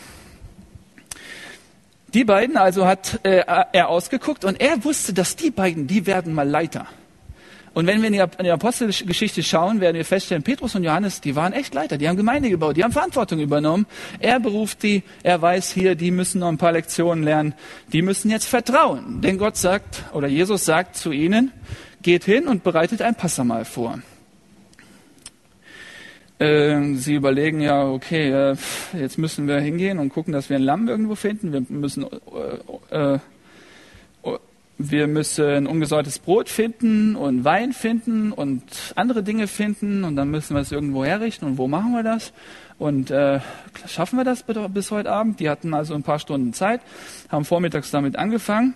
Die 2.14 2.24
beiden 2.24 2.56
also 2.56 2.86
hat 2.86 3.20
äh, 3.24 3.42
er 3.72 3.88
ausgeguckt 3.88 4.44
und 4.44 4.60
er 4.60 4.84
wusste, 4.84 5.12
dass 5.12 5.36
die 5.36 5.50
beiden, 5.50 5.86
die 5.86 6.06
werden 6.06 6.32
mal 6.32 6.48
Leiter. 6.48 6.86
Und 7.76 7.86
wenn 7.86 8.00
wir 8.00 8.06
in 8.06 8.14
die, 8.14 8.50
Apostelgeschichte 8.50 9.42
schauen, 9.42 9.82
werden 9.82 9.96
wir 9.96 10.04
feststellen, 10.06 10.42
Petrus 10.42 10.74
und 10.74 10.82
Johannes, 10.82 11.20
die 11.20 11.36
waren 11.36 11.52
echt 11.52 11.74
Leiter, 11.74 11.98
die 11.98 12.08
haben 12.08 12.16
Gemeinde 12.16 12.48
gebaut, 12.48 12.78
die 12.78 12.82
haben 12.82 12.92
Verantwortung 12.92 13.38
übernommen. 13.38 13.84
Er 14.18 14.40
beruft 14.40 14.82
die, 14.82 15.02
er 15.22 15.42
weiß 15.42 15.72
hier, 15.72 15.94
die 15.94 16.10
müssen 16.10 16.38
noch 16.38 16.48
ein 16.48 16.56
paar 16.56 16.72
Lektionen 16.72 17.22
lernen, 17.22 17.52
die 17.92 18.00
müssen 18.00 18.30
jetzt 18.30 18.46
vertrauen. 18.46 19.20
Denn 19.20 19.36
Gott 19.36 19.58
sagt, 19.58 20.04
oder 20.14 20.26
Jesus 20.26 20.64
sagt 20.64 20.96
zu 20.96 21.12
ihnen, 21.12 21.52
geht 22.00 22.24
hin 22.24 22.48
und 22.48 22.64
bereitet 22.64 23.02
ein 23.02 23.14
Passamal 23.14 23.66
vor. 23.66 23.98
Äh, 26.38 26.94
sie 26.94 27.14
überlegen 27.14 27.60
ja, 27.60 27.86
okay, 27.88 28.30
äh, 28.30 28.56
jetzt 28.92 29.16
müssen 29.16 29.48
wir 29.48 29.58
hingehen 29.60 29.98
und 29.98 30.10
gucken, 30.10 30.32
dass 30.32 30.50
wir 30.50 30.56
ein 30.56 30.62
Lamm 30.62 30.88
irgendwo 30.88 31.14
finden. 31.14 31.52
Wir 31.52 31.62
müssen, 31.68 32.06
äh, 32.90 33.14
äh, 33.14 33.18
wir 34.78 35.06
müssen 35.06 35.66
ungesäuertes 35.66 36.18
Brot 36.18 36.50
finden 36.50 37.16
und 37.16 37.44
Wein 37.44 37.72
finden 37.72 38.32
und 38.32 38.62
andere 38.94 39.22
Dinge 39.22 39.46
finden 39.46 40.04
und 40.04 40.16
dann 40.16 40.30
müssen 40.30 40.54
wir 40.54 40.60
es 40.60 40.70
irgendwo 40.70 41.04
herrichten. 41.04 41.46
Und 41.46 41.56
wo 41.56 41.68
machen 41.68 41.92
wir 41.92 42.02
das? 42.02 42.34
Und 42.78 43.10
äh, 43.10 43.40
schaffen 43.86 44.18
wir 44.18 44.24
das 44.24 44.44
bis 44.68 44.90
heute 44.90 45.10
Abend? 45.10 45.40
Die 45.40 45.48
hatten 45.48 45.72
also 45.72 45.94
ein 45.94 46.02
paar 46.02 46.18
Stunden 46.18 46.52
Zeit, 46.52 46.82
haben 47.30 47.46
vormittags 47.46 47.90
damit 47.90 48.16
angefangen. 48.16 48.74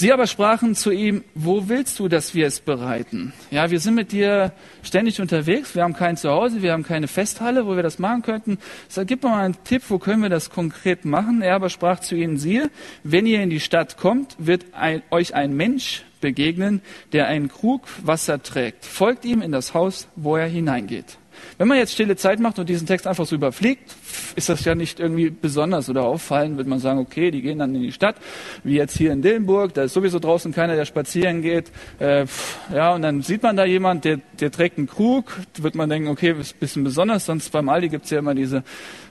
Sie 0.00 0.14
aber 0.14 0.26
sprachen 0.26 0.74
zu 0.74 0.92
ihm, 0.92 1.24
wo 1.34 1.68
willst 1.68 1.98
du, 1.98 2.08
dass 2.08 2.34
wir 2.34 2.46
es 2.46 2.60
bereiten? 2.60 3.34
Ja, 3.50 3.70
wir 3.70 3.80
sind 3.80 3.96
mit 3.96 4.12
dir 4.12 4.54
ständig 4.82 5.20
unterwegs, 5.20 5.74
wir 5.74 5.82
haben 5.82 5.92
kein 5.92 6.16
Zuhause, 6.16 6.62
wir 6.62 6.72
haben 6.72 6.84
keine 6.84 7.06
Festhalle, 7.06 7.66
wo 7.66 7.76
wir 7.76 7.82
das 7.82 7.98
machen 7.98 8.22
könnten. 8.22 8.56
Sag, 8.88 9.08
gib 9.08 9.22
mir 9.22 9.28
mal 9.28 9.44
einen 9.44 9.62
Tipp, 9.62 9.82
wo 9.90 9.98
können 9.98 10.22
wir 10.22 10.30
das 10.30 10.48
konkret 10.48 11.04
machen? 11.04 11.42
Er 11.42 11.54
aber 11.54 11.68
sprach 11.68 12.00
zu 12.00 12.14
ihnen, 12.14 12.38
siehe, 12.38 12.70
wenn 13.04 13.26
ihr 13.26 13.42
in 13.42 13.50
die 13.50 13.60
Stadt 13.60 13.98
kommt, 13.98 14.36
wird 14.38 14.64
ein, 14.72 15.02
euch 15.10 15.34
ein 15.34 15.52
Mensch 15.52 16.02
begegnen, 16.22 16.80
der 17.12 17.26
einen 17.26 17.48
Krug 17.48 17.82
Wasser 18.02 18.42
trägt. 18.42 18.86
Folgt 18.86 19.26
ihm 19.26 19.42
in 19.42 19.52
das 19.52 19.74
Haus, 19.74 20.08
wo 20.16 20.34
er 20.34 20.46
hineingeht. 20.46 21.19
Wenn 21.58 21.68
man 21.68 21.78
jetzt 21.78 21.92
stille 21.92 22.16
Zeit 22.16 22.40
macht 22.40 22.58
und 22.58 22.68
diesen 22.68 22.86
Text 22.86 23.06
einfach 23.06 23.26
so 23.26 23.34
überfliegt, 23.34 23.94
ist 24.36 24.48
das 24.48 24.64
ja 24.64 24.74
nicht 24.74 25.00
irgendwie 25.00 25.30
besonders 25.30 25.88
oder 25.88 26.04
auffallend, 26.04 26.56
wird 26.56 26.66
man 26.66 26.78
sagen, 26.78 26.98
okay, 26.98 27.30
die 27.30 27.42
gehen 27.42 27.58
dann 27.58 27.74
in 27.74 27.82
die 27.82 27.92
Stadt, 27.92 28.16
wie 28.64 28.76
jetzt 28.76 28.96
hier 28.96 29.12
in 29.12 29.22
Dillenburg, 29.22 29.74
da 29.74 29.82
ist 29.82 29.94
sowieso 29.94 30.18
draußen 30.18 30.52
keiner, 30.52 30.76
der 30.76 30.84
spazieren 30.84 31.42
geht. 31.42 31.70
Äh, 31.98 32.26
ja, 32.74 32.94
und 32.94 33.02
dann 33.02 33.22
sieht 33.22 33.42
man 33.42 33.56
da 33.56 33.64
jemand, 33.64 34.04
der, 34.04 34.20
der 34.40 34.50
trägt 34.50 34.78
einen 34.78 34.86
Krug, 34.86 35.38
wird 35.58 35.74
man 35.74 35.88
denken, 35.88 36.08
okay, 36.08 36.34
ist 36.38 36.56
ein 36.56 36.60
bisschen 36.60 36.84
besonders, 36.84 37.26
sonst 37.26 37.50
beim 37.50 37.68
Aldi 37.68 37.88
gibt's 37.88 38.10
ja 38.10 38.18
immer 38.18 38.34
diese 38.34 38.62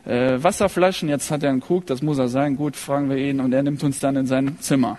äh, 0.05 0.41
Wasserflaschen, 0.41 1.09
jetzt 1.09 1.31
hat 1.31 1.43
er 1.43 1.49
einen 1.49 1.61
Krug, 1.61 1.85
das 1.85 2.01
muss 2.01 2.17
er 2.17 2.27
sein, 2.27 2.55
gut, 2.55 2.75
fragen 2.75 3.09
wir 3.09 3.17
ihn 3.17 3.39
und 3.39 3.53
er 3.53 3.63
nimmt 3.63 3.83
uns 3.83 3.99
dann 3.99 4.15
in 4.15 4.25
sein 4.25 4.57
Zimmer. 4.59 4.97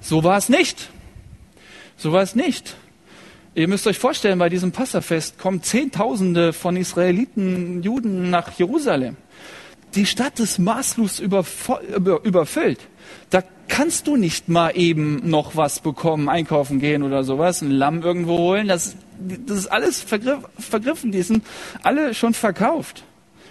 So 0.00 0.24
war 0.24 0.38
es 0.38 0.48
nicht. 0.48 0.88
So 1.96 2.12
war 2.12 2.22
es 2.22 2.34
nicht. 2.34 2.74
Ihr 3.54 3.66
müsst 3.66 3.86
euch 3.88 3.98
vorstellen, 3.98 4.38
bei 4.38 4.48
diesem 4.48 4.70
Passafest 4.70 5.38
kommen 5.38 5.62
Zehntausende 5.62 6.52
von 6.52 6.76
Israeliten, 6.76 7.82
Juden 7.82 8.30
nach 8.30 8.52
Jerusalem. 8.52 9.16
Die 9.96 10.06
Stadt 10.06 10.38
ist 10.38 10.60
maßlos 10.60 11.18
überfüllt. 11.18 12.78
Da 13.30 13.42
kannst 13.66 14.06
du 14.06 14.16
nicht 14.16 14.48
mal 14.48 14.70
eben 14.76 15.28
noch 15.28 15.56
was 15.56 15.80
bekommen, 15.80 16.28
einkaufen 16.28 16.78
gehen 16.78 17.02
oder 17.02 17.24
sowas, 17.24 17.60
ein 17.60 17.72
Lamm 17.72 18.02
irgendwo 18.02 18.38
holen. 18.38 18.68
Das, 18.68 18.94
das 19.18 19.58
ist 19.58 19.66
alles 19.66 20.00
vergriff, 20.00 20.44
vergriffen. 20.56 21.10
Die 21.10 21.22
sind 21.22 21.44
alle 21.82 22.14
schon 22.14 22.34
verkauft. 22.34 23.02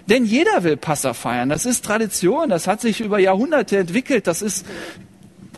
Denn 0.08 0.24
jeder 0.24 0.64
will 0.64 0.78
Passa 0.78 1.14
feiern. 1.14 1.50
Das 1.50 1.66
ist 1.66 1.84
Tradition. 1.84 2.50
Das 2.50 2.68
hat 2.68 2.80
sich 2.80 3.02
über 3.02 3.20
Jahrhunderte 3.20 3.78
entwickelt. 3.78 4.28
Das 4.28 4.42
ist 4.42 4.66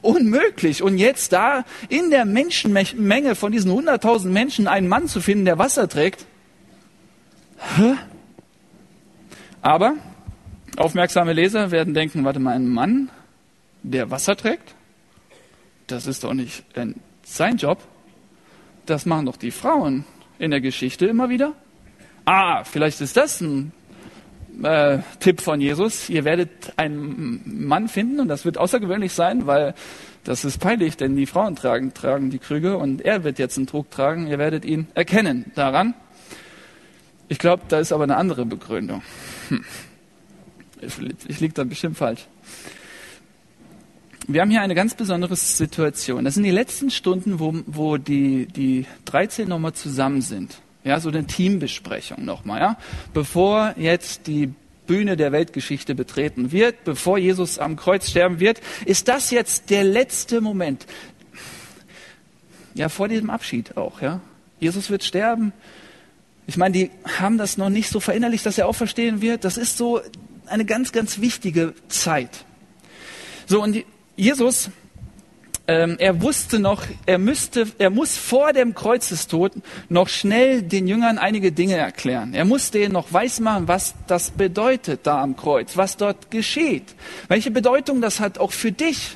unmöglich. 0.02 0.84
Und 0.84 0.98
jetzt 0.98 1.34
da 1.34 1.64
in 1.90 2.10
der 2.10 2.26
Menschenmenge 2.26 3.36
von 3.36 3.52
diesen 3.52 3.72
100.000 3.72 4.28
Menschen 4.28 4.68
einen 4.68 4.88
Mann 4.88 5.08
zu 5.08 5.22
finden, 5.22 5.46
der 5.46 5.58
Wasser 5.58 5.88
trägt. 5.88 6.26
Hä? 7.78 7.96
Aber 9.62 9.94
aufmerksame 10.78 11.34
Leser 11.34 11.72
werden 11.72 11.94
denken, 11.94 12.24
warte 12.24 12.40
mal, 12.40 12.56
ein 12.56 12.68
Mann, 12.68 13.10
der 13.84 14.10
Wasser 14.10 14.36
trägt? 14.36 14.74
Das 15.88 16.08
ist 16.08 16.24
doch 16.24 16.34
nicht 16.34 16.64
sein 17.24 17.58
Job. 17.58 17.80
Das 18.86 19.06
machen 19.06 19.28
doch 19.28 19.38
die 19.38 19.52
Frauen 19.52 20.06
in 20.40 20.52
der 20.52 20.62
Geschichte 20.62 21.06
immer 21.06 21.30
wieder. 21.30 21.54
Ah, 22.26 22.64
vielleicht 22.64 23.02
ist 23.02 23.18
das 23.18 23.42
ein 23.42 23.72
äh, 24.64 25.00
Tipp 25.20 25.42
von 25.42 25.62
Jesus. 25.62 26.10
Ihr 26.10 26.26
werdet 26.26 26.74
einen 26.78 27.42
Mann 27.68 27.88
finden 27.88 28.20
und 28.20 28.28
das 28.28 28.46
wird 28.46 28.58
außergewöhnlich 28.58 29.14
sein, 29.14 29.48
weil 29.48 29.74
das 30.24 30.46
ist 30.46 30.60
peinlich, 30.60 30.98
denn 30.98 31.16
die 31.16 31.26
Frauen 31.26 31.56
tragen, 31.56 31.94
tragen 31.94 32.30
die 32.30 32.40
Krüge 32.40 32.78
und 32.78 33.02
er 33.02 33.24
wird 33.24 33.40
jetzt 33.40 33.58
einen 33.58 33.68
Trug 33.68 33.90
tragen. 33.90 34.28
Ihr 34.28 34.38
werdet 34.38 34.66
ihn 34.66 34.88
erkennen 34.94 35.52
daran. 35.56 35.96
Ich 37.28 37.40
glaube, 37.40 37.64
da 37.68 37.80
ist 37.80 37.92
aber 37.92 38.04
eine 38.04 38.18
andere 38.18 38.46
Begründung. 38.46 39.02
Hm. 39.50 39.64
Ich, 40.82 40.94
ich 41.28 41.40
liege 41.40 41.54
da 41.54 41.64
bestimmt 41.64 41.98
falsch. 41.98 42.28
Wir 44.28 44.42
haben 44.42 44.52
hier 44.52 44.62
eine 44.62 44.76
ganz 44.76 44.96
besondere 44.96 45.36
Situation. 45.36 46.26
Das 46.26 46.36
sind 46.36 46.44
die 46.44 46.52
letzten 46.52 46.92
Stunden, 46.92 47.40
wo, 47.40 47.56
wo 47.66 47.98
die, 47.98 48.46
die 48.46 48.86
13 49.06 49.48
nochmal 49.48 49.74
zusammen 49.74 50.22
sind. 50.22 50.62
Ja, 50.84 51.00
so 51.00 51.10
eine 51.10 51.26
Teambesprechung 51.26 52.26
nochmal, 52.26 52.60
ja. 52.60 52.78
Bevor 53.14 53.76
jetzt 53.78 54.28
die 54.28 54.54
Bühne 54.88 55.16
der 55.16 55.32
Weltgeschichte 55.32 55.96
betreten 55.96 56.52
wird, 56.52 56.84
bevor 56.84 57.18
Jesus 57.18 57.60
am 57.60 57.76
Kreuz 57.76 58.10
sterben 58.10 58.40
wird, 58.40 58.60
ist 58.86 59.08
das 59.08 59.32
jetzt 59.32 59.70
der 59.70 59.84
letzte 59.84 60.42
Moment. 60.42 60.88
Ja, 62.74 62.90
vor 62.90 63.08
diesem 63.08 63.30
Abschied 63.30 63.78
auch, 63.78 64.02
ja. 64.02 64.22
Jesus 64.60 64.90
wird 64.90 65.04
sterben. 65.04 65.54
Ich 66.48 66.58
meine, 66.58 66.74
die 66.74 66.92
haben 67.20 67.38
das 67.38 67.58
noch 67.58 67.70
nicht 67.70 67.90
so 67.90 68.00
verinnerlicht, 68.00 68.46
dass 68.46 68.58
er 68.58 68.68
auferstehen 68.68 69.22
wird. 69.22 69.46
Das 69.46 69.58
ist 69.58 69.78
so 69.78 70.02
eine 70.48 70.66
ganz, 70.66 70.92
ganz 70.92 71.22
wichtige 71.22 71.74
Zeit. 71.88 72.46
So, 73.46 73.62
und 73.62 73.84
Jesus 74.16 74.70
ähm, 75.72 75.96
er 76.00 76.22
wusste 76.22 76.60
noch, 76.60 76.84
er 77.06 77.18
müsste, 77.18 77.66
er 77.78 77.90
muss 77.92 78.18
vor 78.18 78.52
dem 78.52 78.76
Kreuzestod 78.76 79.54
noch 79.88 80.10
schnell 80.10 80.64
den 80.64 80.86
Jüngern 80.86 81.18
einige 81.18 81.54
Dinge 81.54 81.78
erklären. 81.78 82.34
Er 82.34 82.44
musste 82.44 82.80
ihnen 82.80 82.92
noch 82.92 83.14
weismachen, 83.14 83.70
was 83.70 83.96
das 84.06 84.32
bedeutet 84.32 85.02
da 85.04 85.22
am 85.22 85.38
Kreuz, 85.38 85.78
was 85.78 85.96
dort 85.96 86.30
geschieht, 86.30 86.94
welche 87.30 87.52
Bedeutung 87.52 88.02
das 88.02 88.20
hat 88.20 88.38
auch 88.38 88.52
für 88.52 88.74
dich 88.74 89.16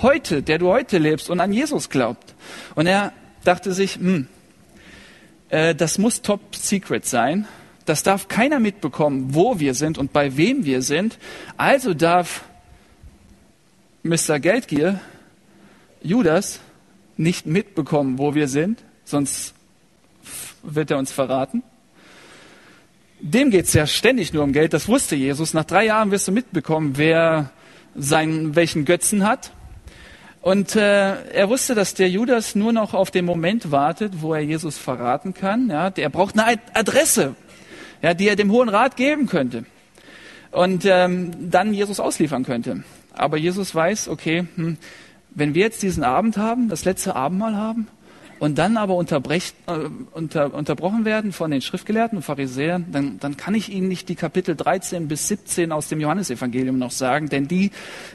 heute, 0.00 0.42
der 0.42 0.58
du 0.58 0.70
heute 0.70 0.98
lebst 0.98 1.30
und 1.30 1.38
an 1.38 1.52
Jesus 1.52 1.88
glaubt. 1.88 2.34
Und 2.74 2.88
er 2.88 3.12
dachte 3.44 3.72
sich, 3.72 3.94
hm, 3.94 4.26
äh, 5.50 5.72
das 5.72 5.98
muss 5.98 6.20
top 6.20 6.56
secret 6.56 7.06
sein. 7.06 7.46
Das 7.84 8.02
darf 8.02 8.26
keiner 8.26 8.58
mitbekommen, 8.58 9.34
wo 9.34 9.60
wir 9.60 9.74
sind 9.74 9.98
und 9.98 10.12
bei 10.12 10.36
wem 10.36 10.64
wir 10.64 10.82
sind. 10.82 11.18
Also 11.56 11.94
darf 11.94 12.42
Mr. 14.02 14.40
Geldgier 14.40 15.00
Judas 16.02 16.60
nicht 17.16 17.46
mitbekommen, 17.46 18.18
wo 18.18 18.34
wir 18.34 18.48
sind, 18.48 18.82
sonst 19.04 19.54
wird 20.62 20.90
er 20.90 20.98
uns 20.98 21.12
verraten. 21.12 21.62
Dem 23.20 23.50
geht 23.50 23.66
es 23.66 23.72
ja 23.72 23.86
ständig 23.86 24.32
nur 24.32 24.42
um 24.42 24.52
Geld, 24.52 24.72
das 24.72 24.88
wusste 24.88 25.14
Jesus. 25.14 25.54
Nach 25.54 25.64
drei 25.64 25.86
Jahren 25.86 26.10
wirst 26.10 26.26
du 26.26 26.32
mitbekommen, 26.32 26.94
wer 26.96 27.50
seinen, 27.94 28.56
welchen 28.56 28.84
Götzen 28.84 29.26
hat. 29.26 29.52
Und 30.40 30.74
äh, 30.74 31.22
er 31.32 31.48
wusste, 31.48 31.76
dass 31.76 31.94
der 31.94 32.10
Judas 32.10 32.56
nur 32.56 32.72
noch 32.72 32.94
auf 32.94 33.12
den 33.12 33.24
Moment 33.24 33.70
wartet, 33.70 34.22
wo 34.22 34.34
er 34.34 34.40
Jesus 34.40 34.76
verraten 34.76 35.34
kann. 35.34 35.70
Ja, 35.70 35.90
der 35.90 36.08
braucht 36.08 36.36
eine 36.36 36.58
Adresse, 36.74 37.36
ja, 38.02 38.12
die 38.12 38.26
er 38.26 38.34
dem 38.34 38.50
Hohen 38.50 38.68
Rat 38.68 38.96
geben 38.96 39.26
könnte 39.26 39.64
und 40.52 40.84
ähm, 40.84 41.50
dann 41.50 41.74
Jesus 41.74 41.98
ausliefern 41.98 42.44
könnte. 42.44 42.84
Aber 43.14 43.36
Jesus 43.36 43.74
weiß, 43.74 44.08
okay, 44.08 44.46
hm, 44.54 44.76
wenn 45.34 45.54
wir 45.54 45.62
jetzt 45.62 45.82
diesen 45.82 46.04
Abend 46.04 46.36
haben, 46.36 46.68
das 46.68 46.84
letzte 46.84 47.16
Abendmahl 47.16 47.56
haben, 47.56 47.88
und 48.42 48.58
dann 48.58 48.76
aber 48.76 48.94
äh, 48.94 49.38
unter, 50.14 50.52
unterbrochen 50.52 51.04
werden 51.04 51.30
von 51.30 51.52
den 51.52 51.60
Schriftgelehrten 51.60 52.18
und 52.18 52.24
Pharisäern, 52.24 52.86
dann, 52.90 53.20
dann 53.20 53.36
kann 53.36 53.54
ich 53.54 53.72
Ihnen 53.72 53.86
nicht 53.86 54.08
die 54.08 54.16
Kapitel 54.16 54.56
13 54.56 55.06
bis 55.06 55.28
17 55.28 55.70
aus 55.70 55.86
dem 55.86 56.00
Johannesevangelium 56.00 56.76
noch 56.76 56.90
sagen, 56.90 57.28
denn 57.28 57.46
die 57.46 57.70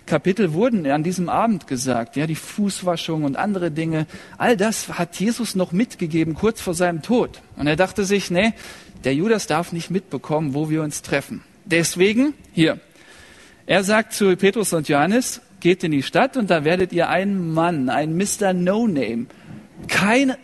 Kapitel 0.06 0.52
wurden 0.52 0.86
an 0.88 1.02
diesem 1.02 1.30
Abend 1.30 1.66
gesagt, 1.66 2.18
ja, 2.18 2.28
die 2.28 2.36
Fußwaschung 2.36 3.24
und 3.24 3.38
andere 3.38 3.72
Dinge, 3.72 4.06
all 4.38 4.58
das 4.58 5.00
hat 5.00 5.18
Jesus 5.18 5.56
noch 5.56 5.72
mitgegeben 5.72 6.34
kurz 6.34 6.60
vor 6.60 6.74
seinem 6.74 7.02
Tod. 7.02 7.42
Und 7.56 7.68
er 7.68 7.78
dachte 7.78 8.04
sich, 8.04 8.30
nee, 8.30 8.52
der 9.06 9.16
Judas 9.16 9.48
darf 9.48 9.72
nicht 9.72 9.92
mitbekommen, 9.92 10.54
wo 10.54 10.70
wir 10.70 10.84
uns 10.84 11.04
treffen. 11.04 11.42
Deswegen, 11.64 12.34
hier, 12.52 12.82
er 13.66 13.86
sagt 13.86 14.12
zu 14.12 14.36
Petrus 14.36 14.74
und 14.74 14.90
Johannes, 14.90 15.40
geht 15.60 15.84
in 15.84 15.92
die 15.92 16.04
Stadt 16.04 16.38
und 16.38 16.50
da 16.50 16.64
werdet 16.64 16.94
ihr 16.94 17.10
einen 17.10 17.54
Mann, 17.54 17.90
einen 17.90 18.18
Mr. 18.18 18.54
No 18.54 18.88
Name. 18.88 19.28
Keiner 19.88 20.38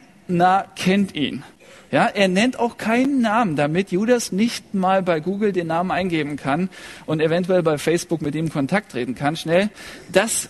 kennt 0.76 1.15
ihn. 1.15 1.43
Ja, 1.91 2.08
er 2.08 2.28
nennt 2.28 2.58
auch 2.58 2.78
keinen 2.78 3.21
Namen, 3.21 3.56
damit 3.56 3.91
Judas 3.91 4.32
nicht 4.32 4.73
mal 4.73 5.04
bei 5.04 5.19
Google 5.19 5.52
den 5.52 5.67
Namen 5.67 5.91
eingeben 5.91 6.38
kann 6.38 6.69
und 7.06 7.19
eventuell 7.19 7.62
bei 7.62 7.78
Facebook 7.78 8.23
mit 8.23 8.34
ihm 8.34 8.49
Kontakt 8.49 8.93
treten 8.93 9.13
kann. 9.13 9.36
Schnell. 9.36 9.69
Das 10.12 10.49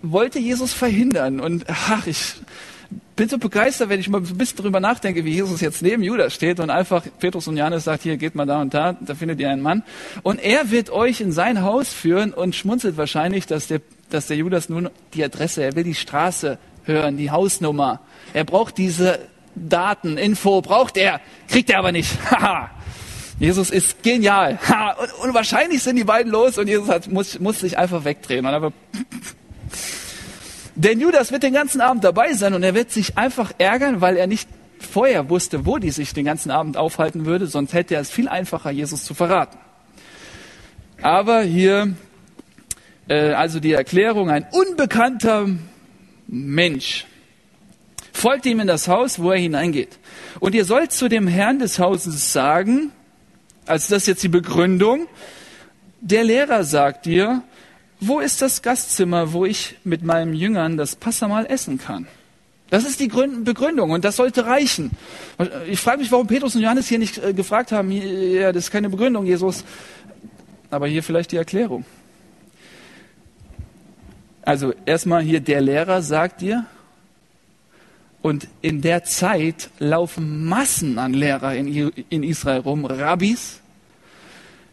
wollte 0.00 0.38
Jesus 0.38 0.72
verhindern. 0.72 1.40
Und 1.40 1.66
ach, 1.68 2.06
ich 2.06 2.36
bin 3.16 3.28
so 3.28 3.38
begeistert, 3.38 3.88
wenn 3.88 4.00
ich 4.00 4.08
mal 4.08 4.18
ein 4.18 4.38
bisschen 4.38 4.58
drüber 4.58 4.80
nachdenke, 4.80 5.24
wie 5.24 5.32
Jesus 5.32 5.60
jetzt 5.60 5.82
neben 5.82 6.02
Judas 6.02 6.34
steht 6.34 6.58
und 6.58 6.70
einfach 6.70 7.04
Petrus 7.20 7.46
und 7.46 7.56
Johannes 7.56 7.84
sagt, 7.84 8.02
hier 8.02 8.16
geht 8.16 8.34
mal 8.34 8.46
da 8.46 8.60
und 8.60 8.74
da, 8.74 8.96
da 9.00 9.14
findet 9.14 9.40
ihr 9.40 9.50
einen 9.50 9.62
Mann. 9.62 9.84
Und 10.22 10.42
er 10.42 10.70
wird 10.70 10.90
euch 10.90 11.20
in 11.20 11.30
sein 11.30 11.62
Haus 11.62 11.92
führen 11.92 12.32
und 12.32 12.54
schmunzelt 12.54 12.96
wahrscheinlich, 12.96 13.46
dass 13.46 13.68
der, 13.68 13.80
dass 14.10 14.26
der 14.26 14.36
Judas 14.36 14.68
nun 14.68 14.90
die 15.14 15.22
Adresse, 15.22 15.62
er 15.62 15.76
will 15.76 15.84
die 15.84 15.94
Straße 15.94 16.58
hören, 16.84 17.16
die 17.16 17.30
Hausnummer. 17.30 18.00
Er 18.32 18.44
braucht 18.44 18.78
diese 18.78 19.20
Daten, 19.54 20.18
Info, 20.18 20.60
braucht 20.60 20.96
er, 20.96 21.20
kriegt 21.48 21.70
er 21.70 21.78
aber 21.78 21.92
nicht. 21.92 22.10
Jesus 23.38 23.70
ist 23.70 24.02
genial. 24.02 24.58
Und, 25.00 25.28
und, 25.28 25.34
wahrscheinlich 25.34 25.82
sind 25.82 25.96
die 25.96 26.04
beiden 26.04 26.30
los 26.30 26.56
und 26.56 26.68
Jesus 26.68 26.88
hat, 26.88 27.08
muss, 27.08 27.38
muss 27.40 27.60
sich 27.60 27.76
einfach 27.78 28.04
wegdrehen. 28.04 28.46
Und 28.46 28.54
einfach 28.54 28.72
Denn 30.76 31.00
Judas 31.00 31.30
wird 31.30 31.42
den 31.42 31.54
ganzen 31.54 31.80
Abend 31.80 32.04
dabei 32.04 32.32
sein 32.32 32.54
und 32.54 32.62
er 32.62 32.74
wird 32.74 32.90
sich 32.90 33.16
einfach 33.16 33.52
ärgern, 33.58 34.00
weil 34.00 34.16
er 34.16 34.26
nicht 34.26 34.48
vorher 34.78 35.30
wusste, 35.30 35.66
wo 35.66 35.78
die 35.78 35.90
sich 35.90 36.12
den 36.12 36.24
ganzen 36.24 36.50
Abend 36.50 36.76
aufhalten 36.76 37.26
würde, 37.26 37.46
sonst 37.46 37.72
hätte 37.72 37.94
er 37.94 38.00
es 38.00 38.10
viel 38.10 38.28
einfacher, 38.28 38.70
Jesus 38.70 39.04
zu 39.04 39.14
verraten. 39.14 39.58
Aber 41.00 41.42
hier 41.42 41.94
äh, 43.08 43.32
also 43.32 43.60
die 43.60 43.72
Erklärung, 43.72 44.30
ein 44.30 44.46
unbekannter 44.50 45.48
Mensch 46.26 47.06
folgt 48.12 48.46
ihm 48.46 48.60
in 48.60 48.66
das 48.66 48.88
Haus, 48.88 49.18
wo 49.18 49.30
er 49.32 49.38
hineingeht. 49.38 49.98
Und 50.40 50.54
ihr 50.54 50.64
sollt 50.64 50.92
zu 50.92 51.08
dem 51.08 51.26
Herrn 51.26 51.58
des 51.58 51.78
Hauses 51.78 52.32
sagen, 52.32 52.92
also 53.66 53.94
das 53.94 54.02
ist 54.02 54.08
jetzt 54.08 54.22
die 54.22 54.28
Begründung, 54.28 55.06
der 56.00 56.24
Lehrer 56.24 56.64
sagt 56.64 57.06
dir, 57.06 57.42
wo 58.00 58.20
ist 58.20 58.42
das 58.42 58.62
Gastzimmer, 58.62 59.32
wo 59.32 59.44
ich 59.44 59.76
mit 59.84 60.02
meinen 60.02 60.34
Jüngern 60.34 60.76
das 60.76 60.96
Passamal 60.96 61.46
essen 61.46 61.78
kann? 61.78 62.06
Das 62.70 62.84
ist 62.84 62.98
die 62.98 63.08
Begründung 63.08 63.90
und 63.90 64.04
das 64.04 64.16
sollte 64.16 64.46
reichen. 64.46 64.90
Ich 65.68 65.80
frage 65.80 65.98
mich, 65.98 66.10
warum 66.10 66.26
Petrus 66.26 66.56
und 66.56 66.62
Johannes 66.62 66.88
hier 66.88 66.98
nicht 66.98 67.18
äh, 67.18 67.32
gefragt 67.32 67.72
haben, 67.72 67.90
ja, 67.90 68.52
das 68.52 68.64
ist 68.64 68.70
keine 68.70 68.88
Begründung, 68.88 69.26
Jesus, 69.26 69.64
aber 70.70 70.88
hier 70.88 71.02
vielleicht 71.02 71.32
die 71.32 71.36
Erklärung. 71.36 71.84
Also 74.42 74.74
erstmal 74.84 75.22
hier 75.22 75.40
der 75.40 75.60
Lehrer 75.60 76.02
sagt 76.02 76.40
dir, 76.40 76.66
und 78.24 78.48
in 78.62 78.80
der 78.80 79.04
Zeit 79.04 79.68
laufen 79.78 80.46
Massen 80.46 80.98
an 80.98 81.12
Lehrer 81.12 81.54
in, 81.54 81.92
in 82.08 82.22
Israel 82.22 82.60
rum, 82.60 82.86
Rabbis. 82.86 83.60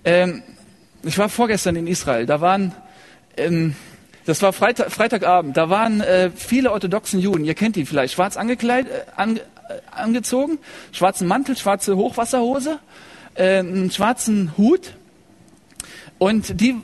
Ähm, 0.06 0.42
ich 1.04 1.18
war 1.18 1.28
vorgestern 1.28 1.76
in 1.76 1.86
Israel, 1.86 2.26
da 2.26 2.40
waren, 2.40 2.72
ähm, 3.38 3.76
das 4.26 4.42
war 4.42 4.54
Freitag, 4.54 4.92
Freitagabend, 4.92 5.58
da 5.58 5.70
waren 5.70 6.02
äh, 6.02 6.30
viele 6.36 6.72
orthodoxen 6.72 7.20
Juden, 7.20 7.44
ihr 7.44 7.56
kennt 7.56 7.76
die 7.76 7.86
vielleicht, 7.86 8.14
schwarz 8.14 8.38
angekleidet, 8.38 8.92
äh, 8.92 9.04
an, 9.16 9.38
äh, 9.38 9.42
angezogen, 9.92 10.60
schwarzen 10.92 11.28
Mantel, 11.28 11.58
schwarze 11.58 11.96
Hochwasserhose, 11.96 12.80
äh, 13.36 13.60
einen 13.60 13.92
schwarzen 13.92 14.56
Hut. 14.58 14.94
Und 16.20 16.62
die 16.62 16.76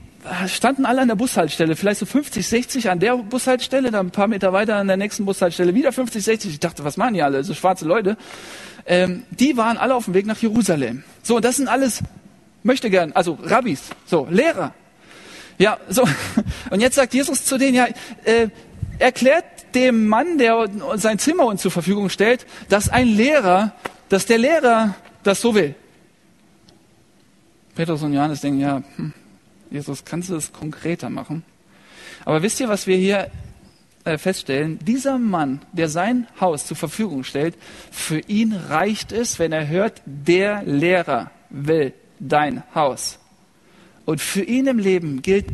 standen 0.48 0.86
alle 0.86 1.02
an 1.02 1.08
der 1.08 1.16
Bushaltestelle, 1.16 1.76
vielleicht 1.76 2.00
so 2.00 2.06
50, 2.06 2.46
60 2.46 2.90
an 2.90 3.00
der 3.00 3.18
Bushaltestelle, 3.18 3.92
dann 3.92 4.08
ein 4.08 4.12
paar 4.12 4.28
Meter 4.28 4.52
weiter 4.52 4.76
an 4.76 4.88
der 4.88 4.98
nächsten 4.98 5.26
Bushaltestelle 5.26 5.76
wieder 5.76 5.92
50, 5.92 6.24
60. 6.24 6.52
Ich 6.54 6.60
dachte, 6.60 6.84
was 6.84 6.98
machen 6.98 7.14
die 7.14 7.22
alle? 7.22 7.44
So 7.44 7.54
schwarze 7.54 7.86
Leute. 7.86 8.18
Ähm, 8.88 9.24
die 9.30 9.56
waren 9.58 9.78
alle 9.78 9.94
auf 9.94 10.06
dem 10.06 10.16
Weg 10.16 10.26
nach 10.26 10.38
Jerusalem. 10.40 11.04
So, 11.22 11.36
und 11.36 11.46
das 11.46 11.58
sind 11.58 11.68
alles 11.68 12.02
möchte 12.68 12.90
gern, 12.90 13.14
also 13.14 13.38
Rabbis, 13.42 13.90
so 14.06 14.28
Lehrer. 14.30 14.74
Ja, 15.58 15.78
so. 15.90 16.08
Und 16.70 16.82
jetzt 16.82 16.96
sagt 16.96 17.14
Jesus 17.14 17.46
zu 17.46 17.58
denen, 17.58 17.76
ja, 17.76 17.88
äh, 18.26 18.50
erklärt 19.00 19.46
dem 19.76 20.08
Mann, 20.08 20.38
der 20.38 20.70
sein 20.96 21.20
Zimmer 21.20 21.46
uns 21.46 21.62
zur 21.62 21.72
Verfügung 21.72 22.10
stellt, 22.10 22.46
dass 22.70 22.90
ein 22.90 23.08
Lehrer, 23.08 23.74
dass 24.10 24.26
der 24.26 24.38
Lehrer 24.38 24.96
das 25.24 25.42
so 25.42 25.54
will. 25.56 25.76
Petrus 27.76 28.02
und 28.02 28.14
Johannes 28.14 28.42
denken, 28.42 28.60
ja, 28.60 28.82
hm, 28.96 29.14
Jesus, 29.70 30.04
kannst 30.06 30.30
du 30.30 30.34
das 30.34 30.52
konkreter 30.52 31.10
machen? 31.10 31.44
Aber 32.26 32.42
wisst 32.42 32.60
ihr, 32.60 32.70
was 32.70 32.88
wir 32.88 32.98
hier 32.98 33.30
äh, 34.04 34.18
feststellen? 34.18 34.80
Dieser 34.80 35.18
Mann, 35.20 35.62
der 35.74 35.90
sein 35.90 36.28
Haus 36.40 36.66
zur 36.66 36.78
Verfügung 36.78 37.24
stellt, 37.24 37.56
für 37.92 38.20
ihn 38.20 38.54
reicht 38.54 39.12
es, 39.12 39.38
wenn 39.38 39.52
er 39.52 39.68
hört, 39.68 40.02
der 40.06 40.64
Lehrer 40.64 41.32
will 41.50 41.94
dein 42.20 42.64
Haus. 42.74 43.20
Und 44.08 44.22
für 44.22 44.42
ihn 44.42 44.68
im 44.68 44.80
Leben 44.80 45.22
gilt, 45.22 45.48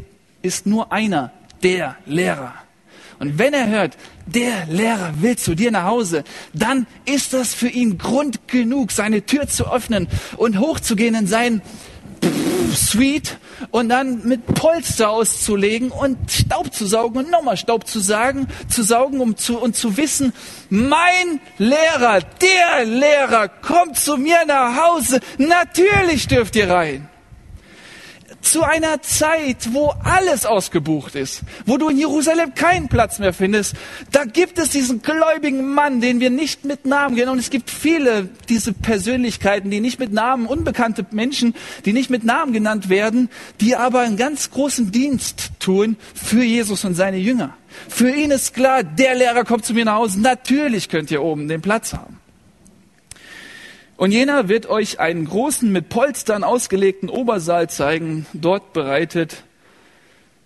ist 0.43 0.67
nur 0.67 0.93
einer, 0.93 1.31
der 1.63 1.95
Lehrer. 2.05 2.53
Und 3.17 3.39
wenn 3.39 3.51
er 3.51 3.67
hört, 3.67 3.97
der 4.27 4.67
Lehrer 4.67 5.11
will 5.21 5.35
zu 5.37 5.55
dir 5.55 5.71
nach 5.71 5.85
Hause, 5.85 6.23
dann 6.53 6.85
ist 7.05 7.33
das 7.33 7.55
für 7.55 7.67
ihn 7.67 7.97
Grund 7.97 8.47
genug, 8.47 8.91
seine 8.91 9.25
Tür 9.25 9.47
zu 9.47 9.73
öffnen 9.73 10.07
und 10.37 10.59
hochzugehen 10.59 11.15
in 11.15 11.25
sein 11.25 11.63
Suite 12.75 13.39
und 13.71 13.89
dann 13.89 14.27
mit 14.27 14.45
Polster 14.45 15.09
auszulegen 15.09 15.89
und 15.89 16.31
Staub 16.31 16.75
zu 16.75 16.85
saugen 16.85 17.17
und 17.17 17.31
nochmal 17.31 17.57
Staub 17.57 17.87
zu 17.87 18.01
sagen, 18.01 18.47
zu 18.69 18.83
saugen, 18.83 19.19
um 19.19 19.35
zu, 19.35 19.57
und 19.57 19.75
zu 19.75 19.97
wissen, 19.97 20.31
mein 20.69 21.39
Lehrer, 21.57 22.19
der 22.19 22.85
Lehrer 22.85 23.47
kommt 23.47 23.97
zu 23.97 24.15
mir 24.15 24.45
nach 24.45 24.77
Hause, 24.77 25.21
natürlich 25.39 26.27
dürft 26.27 26.55
ihr 26.55 26.69
rein 26.69 27.09
zu 28.43 28.63
einer 28.63 29.01
Zeit, 29.01 29.73
wo 29.73 29.93
alles 30.03 30.45
ausgebucht 30.45 31.15
ist, 31.15 31.41
wo 31.65 31.77
du 31.77 31.89
in 31.89 31.97
Jerusalem 31.97 32.53
keinen 32.53 32.89
Platz 32.89 33.19
mehr 33.19 33.33
findest, 33.33 33.75
da 34.11 34.25
gibt 34.25 34.59
es 34.59 34.69
diesen 34.69 35.01
gläubigen 35.01 35.73
Mann, 35.73 36.01
den 36.01 36.19
wir 36.19 36.29
nicht 36.29 36.65
mit 36.65 36.85
Namen 36.85 37.15
kennen. 37.15 37.29
Und 37.29 37.39
es 37.39 37.49
gibt 37.49 37.69
viele 37.69 38.29
diese 38.49 38.73
Persönlichkeiten, 38.73 39.71
die 39.71 39.79
nicht 39.79 39.99
mit 39.99 40.11
Namen, 40.11 40.45
unbekannte 40.45 41.05
Menschen, 41.11 41.55
die 41.85 41.93
nicht 41.93 42.09
mit 42.09 42.23
Namen 42.23 42.53
genannt 42.53 42.89
werden, 42.89 43.29
die 43.61 43.75
aber 43.75 44.01
einen 44.01 44.17
ganz 44.17 44.51
großen 44.51 44.91
Dienst 44.91 45.51
tun 45.59 45.95
für 46.13 46.43
Jesus 46.43 46.83
und 46.85 46.95
seine 46.95 47.17
Jünger. 47.17 47.55
Für 47.87 48.11
ihn 48.11 48.31
ist 48.31 48.53
klar, 48.53 48.83
der 48.83 49.15
Lehrer 49.15 49.45
kommt 49.45 49.65
zu 49.65 49.73
mir 49.73 49.85
nach 49.85 49.95
Hause. 49.95 50.19
Natürlich 50.19 50.89
könnt 50.89 51.09
ihr 51.11 51.23
oben 51.23 51.47
den 51.47 51.61
Platz 51.61 51.93
haben. 51.93 52.19
Und 53.95 54.11
jener 54.11 54.49
wird 54.49 54.67
euch 54.67 54.99
einen 54.99 55.25
großen, 55.25 55.71
mit 55.71 55.89
Polstern 55.89 56.43
ausgelegten 56.43 57.09
Obersaal 57.09 57.69
zeigen, 57.69 58.25
dort 58.33 58.73
bereitet. 58.73 59.43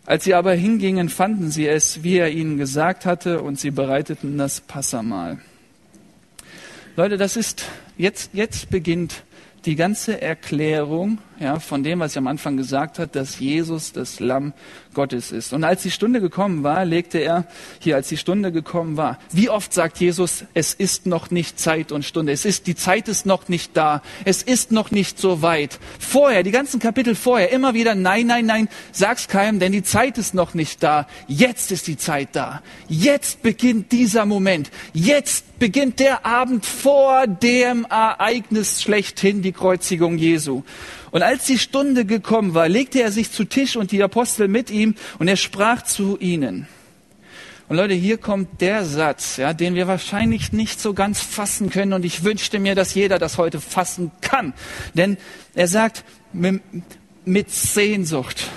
Als 0.06 0.26
sie 0.26 0.34
aber 0.34 0.54
hingingen, 0.54 1.10
fanden 1.10 1.50
sie 1.50 1.68
es, 1.68 2.04
wie 2.04 2.18
er 2.18 2.30
ihnen 2.30 2.58
gesagt 2.58 3.06
hatte, 3.06 3.42
und 3.42 3.60
sie 3.60 3.72
bereiteten 3.72 4.38
das 4.38 4.62
Passamahl. 4.62 5.40
Leute, 6.96 7.18
das 7.18 7.38
ist, 7.38 7.66
jetzt, 7.98 8.32
jetzt 8.34 8.70
beginnt 8.70 9.24
die 9.66 9.76
ganze 9.76 10.22
Erklärung 10.22 11.20
ja, 11.40 11.60
von 11.60 11.84
dem, 11.84 12.00
was 12.00 12.14
ich 12.14 12.18
am 12.18 12.28
Anfang 12.28 12.58
gesagt 12.58 12.98
hat, 12.98 13.16
dass 13.16 13.40
Jesus 13.40 13.92
das 13.92 14.20
Lamm 14.20 14.54
Gottes 14.94 15.32
ist. 15.32 15.54
Und 15.54 15.64
als 15.64 15.84
die 15.84 15.92
Stunde 15.92 16.20
gekommen 16.20 16.64
war, 16.64 16.84
legte 16.84 17.20
er 17.20 17.46
hier, 17.80 17.96
als 17.96 18.08
die 18.08 18.18
Stunde 18.18 18.52
gekommen 18.52 18.98
war, 18.98 19.20
wie 19.32 19.50
oft 19.50 19.72
sagt 19.72 20.00
Jesus, 20.00 20.46
es 20.56 20.74
ist 20.74 21.06
noch 21.06 21.30
nicht 21.30 21.60
Zeit 21.60 21.92
und 21.92 22.04
Stunde. 22.04 22.32
Es 22.32 22.46
ist, 22.46 22.66
die 22.66 22.76
Zeit 22.76 23.08
ist 23.08 23.28
noch 23.28 23.50
nicht 23.50 23.78
da. 23.78 24.02
Es 24.26 24.42
ist 24.42 24.72
noch 24.72 24.90
nicht 24.90 25.20
so 25.20 25.44
weit. 25.44 25.80
Vorher, 26.00 26.42
die 26.42 26.52
ganzen 26.52 26.80
Kapitel 26.80 27.14
vorher, 27.14 27.52
immer 27.52 27.76
wieder, 27.76 27.94
nein, 27.94 28.26
nein, 28.26 28.48
nein, 28.48 28.70
sag's 28.92 29.28
keinem, 29.28 29.60
denn 29.60 29.72
die 29.72 29.84
Zeit 29.84 30.18
ist 30.18 30.34
noch 30.34 30.56
nicht 30.56 30.82
da. 30.82 31.08
Jetzt 31.28 31.72
ist 31.72 31.86
die 31.86 31.98
Zeit 31.98 32.30
da. 32.32 32.64
Jetzt 32.88 33.44
beginnt 33.44 33.92
dieser 33.92 34.26
Moment. 34.26 34.72
Jetzt 34.94 35.60
beginnt 35.60 36.00
der 36.00 36.26
Abend 36.26 36.66
vor 36.66 37.28
dem 37.28 37.86
Ereignis 37.90 38.82
schlechthin, 38.82 39.42
die 39.42 39.52
Kreuzigung 39.52 40.18
Jesu. 40.18 40.64
Und 41.12 41.24
als 41.24 41.46
die 41.46 41.58
Stunde 41.58 42.06
gekommen 42.06 42.54
war, 42.54 42.68
legte 42.68 43.02
er 43.02 43.12
sich 43.12 43.32
zu 43.32 43.46
Tisch 43.46 43.76
und 43.76 43.92
die 43.92 44.04
Apostel 44.04 44.48
mit 44.48 44.70
ihm 44.70 44.96
und 45.20 45.28
er 45.28 45.38
sprach 45.38 45.82
zu 45.82 46.18
ihnen. 46.20 46.68
Und 47.70 47.76
Leute, 47.76 47.94
hier 47.94 48.18
kommt 48.18 48.62
der 48.62 48.86
Satz, 48.86 49.36
ja, 49.38 49.54
den 49.54 49.76
wir 49.76 49.88
wahrscheinlich 49.88 50.54
nicht 50.54 50.80
so 50.80 50.94
ganz 50.94 51.20
fassen 51.20 51.70
können 51.70 51.92
und 51.92 52.06
ich 52.06 52.24
wünschte 52.24 52.60
mir, 52.60 52.76
dass 52.76 52.94
jeder 52.94 53.20
das 53.20 53.38
heute 53.38 53.60
fassen 53.60 54.12
kann. 54.22 54.54
Denn 54.94 55.18
er 55.54 55.68
sagt, 55.68 56.06
mit, 56.32 56.62
mit 57.26 57.52
Sehnsucht 57.52 58.50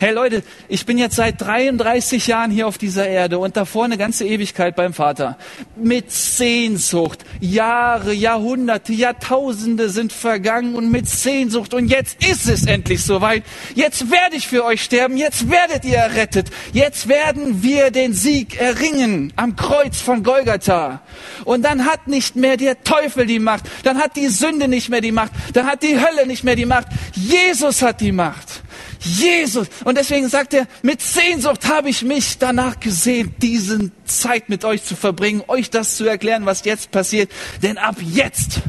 Hey 0.00 0.12
Leute, 0.12 0.44
ich 0.68 0.86
bin 0.86 0.96
jetzt 0.96 1.16
seit 1.16 1.40
33 1.40 2.28
Jahren 2.28 2.52
hier 2.52 2.68
auf 2.68 2.78
dieser 2.78 3.08
Erde 3.08 3.40
und 3.40 3.56
davor 3.56 3.84
eine 3.84 3.98
ganze 3.98 4.24
Ewigkeit 4.24 4.76
beim 4.76 4.94
Vater. 4.94 5.36
Mit 5.74 6.12
Sehnsucht. 6.12 7.24
Jahre, 7.40 8.12
Jahrhunderte, 8.12 8.92
Jahrtausende 8.92 9.88
sind 9.88 10.12
vergangen 10.12 10.76
und 10.76 10.92
mit 10.92 11.08
Sehnsucht. 11.08 11.74
Und 11.74 11.88
jetzt 11.88 12.24
ist 12.24 12.48
es 12.48 12.64
endlich 12.64 13.02
soweit. 13.02 13.42
Jetzt 13.74 14.08
werde 14.08 14.36
ich 14.36 14.46
für 14.46 14.64
euch 14.64 14.84
sterben. 14.84 15.16
Jetzt 15.16 15.50
werdet 15.50 15.84
ihr 15.84 15.96
errettet. 15.96 16.46
Jetzt 16.72 17.08
werden 17.08 17.64
wir 17.64 17.90
den 17.90 18.12
Sieg 18.12 18.60
erringen 18.60 19.32
am 19.34 19.56
Kreuz 19.56 20.00
von 20.00 20.22
Golgatha. 20.22 21.00
Und 21.44 21.64
dann 21.64 21.86
hat 21.86 22.06
nicht 22.06 22.36
mehr 22.36 22.56
der 22.56 22.84
Teufel 22.84 23.26
die 23.26 23.40
Macht. 23.40 23.64
Dann 23.82 23.98
hat 23.98 24.14
die 24.14 24.28
Sünde 24.28 24.68
nicht 24.68 24.90
mehr 24.90 25.00
die 25.00 25.10
Macht. 25.10 25.32
Dann 25.54 25.66
hat 25.66 25.82
die 25.82 25.98
Hölle 25.98 26.24
nicht 26.28 26.44
mehr 26.44 26.54
die 26.54 26.66
Macht. 26.66 26.86
Jesus 27.16 27.82
hat 27.82 28.00
die 28.00 28.12
Macht. 28.12 28.62
Jesus. 29.00 29.68
Und 29.84 29.96
deswegen 29.98 30.28
sagt 30.28 30.54
er, 30.54 30.66
mit 30.82 31.00
Sehnsucht 31.00 31.66
habe 31.66 31.88
ich 31.88 32.02
mich 32.02 32.38
danach 32.38 32.80
gesehen, 32.80 33.34
diese 33.40 33.90
Zeit 34.04 34.48
mit 34.48 34.64
euch 34.64 34.84
zu 34.84 34.96
verbringen, 34.96 35.42
euch 35.48 35.70
das 35.70 35.96
zu 35.96 36.04
erklären, 36.04 36.46
was 36.46 36.64
jetzt 36.64 36.90
passiert. 36.90 37.30
Denn 37.62 37.78
ab 37.78 37.96
jetzt, 38.00 38.60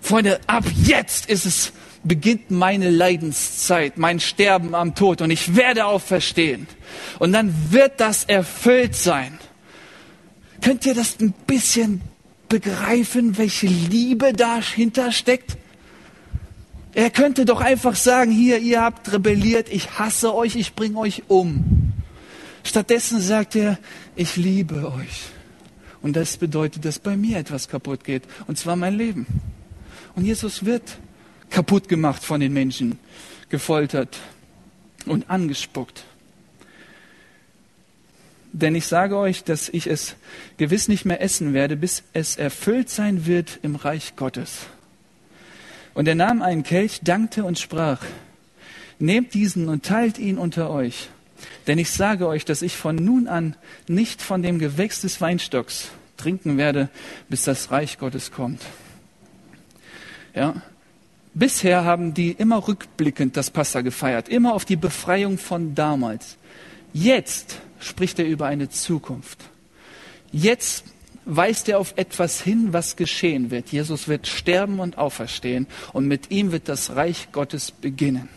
Freunde, 0.00 0.40
ab 0.46 0.64
jetzt 0.82 1.28
ist 1.28 1.46
es, 1.46 1.72
beginnt 2.04 2.50
meine 2.50 2.90
Leidenszeit, 2.90 3.98
mein 3.98 4.20
Sterben 4.20 4.74
am 4.74 4.94
Tod 4.94 5.22
und 5.22 5.30
ich 5.30 5.56
werde 5.56 5.86
auferstehen. 5.86 6.68
Und 7.18 7.32
dann 7.32 7.52
wird 7.70 8.00
das 8.00 8.24
erfüllt 8.24 8.94
sein. 8.94 9.38
Könnt 10.62 10.86
ihr 10.86 10.94
das 10.94 11.18
ein 11.20 11.32
bisschen 11.46 12.00
begreifen, 12.48 13.38
welche 13.38 13.66
Liebe 13.66 14.32
dahinter 14.32 15.12
steckt? 15.12 15.56
Er 16.96 17.10
könnte 17.10 17.44
doch 17.44 17.60
einfach 17.60 17.94
sagen, 17.94 18.30
hier, 18.30 18.58
ihr 18.58 18.80
habt 18.80 19.12
rebelliert, 19.12 19.68
ich 19.68 19.98
hasse 19.98 20.34
euch, 20.34 20.56
ich 20.56 20.74
bringe 20.74 20.96
euch 20.96 21.24
um. 21.28 21.92
Stattdessen 22.64 23.20
sagt 23.20 23.54
er, 23.54 23.78
ich 24.14 24.36
liebe 24.36 24.90
euch. 24.90 25.24
Und 26.00 26.16
das 26.16 26.38
bedeutet, 26.38 26.86
dass 26.86 26.98
bei 26.98 27.14
mir 27.14 27.36
etwas 27.36 27.68
kaputt 27.68 28.02
geht, 28.02 28.22
und 28.46 28.56
zwar 28.56 28.76
mein 28.76 28.96
Leben. 28.96 29.26
Und 30.14 30.24
Jesus 30.24 30.64
wird 30.64 30.96
kaputt 31.50 31.86
gemacht 31.90 32.24
von 32.24 32.40
den 32.40 32.54
Menschen, 32.54 32.98
gefoltert 33.50 34.16
und 35.04 35.28
angespuckt. 35.28 36.04
Denn 38.54 38.74
ich 38.74 38.86
sage 38.86 39.18
euch, 39.18 39.44
dass 39.44 39.68
ich 39.68 39.86
es 39.86 40.16
gewiss 40.56 40.88
nicht 40.88 41.04
mehr 41.04 41.20
essen 41.20 41.52
werde, 41.52 41.76
bis 41.76 42.04
es 42.14 42.36
erfüllt 42.36 42.88
sein 42.88 43.26
wird 43.26 43.58
im 43.60 43.76
Reich 43.76 44.16
Gottes. 44.16 44.60
Und 45.96 46.06
er 46.06 46.14
nahm 46.14 46.42
einen 46.42 46.62
Kelch, 46.62 47.00
dankte 47.02 47.42
und 47.42 47.58
sprach, 47.58 48.02
nehmt 48.98 49.32
diesen 49.32 49.70
und 49.70 49.82
teilt 49.82 50.18
ihn 50.18 50.36
unter 50.36 50.68
euch. 50.68 51.08
Denn 51.66 51.78
ich 51.78 51.90
sage 51.90 52.28
euch, 52.28 52.44
dass 52.44 52.60
ich 52.60 52.76
von 52.76 52.96
nun 52.96 53.28
an 53.28 53.56
nicht 53.88 54.20
von 54.20 54.42
dem 54.42 54.58
Gewächs 54.58 55.00
des 55.00 55.22
Weinstocks 55.22 55.88
trinken 56.18 56.58
werde, 56.58 56.90
bis 57.30 57.44
das 57.44 57.70
Reich 57.70 57.96
Gottes 57.96 58.30
kommt. 58.30 58.60
Ja. 60.34 60.60
Bisher 61.32 61.84
haben 61.84 62.12
die 62.12 62.32
immer 62.32 62.68
rückblickend 62.68 63.34
das 63.38 63.50
Passa 63.50 63.80
gefeiert, 63.80 64.28
immer 64.28 64.52
auf 64.52 64.66
die 64.66 64.76
Befreiung 64.76 65.38
von 65.38 65.74
damals. 65.74 66.36
Jetzt 66.92 67.56
spricht 67.80 68.18
er 68.18 68.26
über 68.26 68.44
eine 68.44 68.68
Zukunft. 68.68 69.44
Jetzt 70.30 70.84
weist 71.26 71.68
er 71.68 71.78
auf 71.78 71.94
etwas 71.96 72.40
hin, 72.40 72.68
was 72.72 72.96
geschehen 72.96 73.50
wird. 73.50 73.68
Jesus 73.68 74.08
wird 74.08 74.26
sterben 74.26 74.80
und 74.80 74.96
auferstehen 74.96 75.66
und 75.92 76.06
mit 76.06 76.30
ihm 76.30 76.52
wird 76.52 76.68
das 76.68 76.96
Reich 76.96 77.28
Gottes 77.32 77.72
beginnen. 77.72 78.28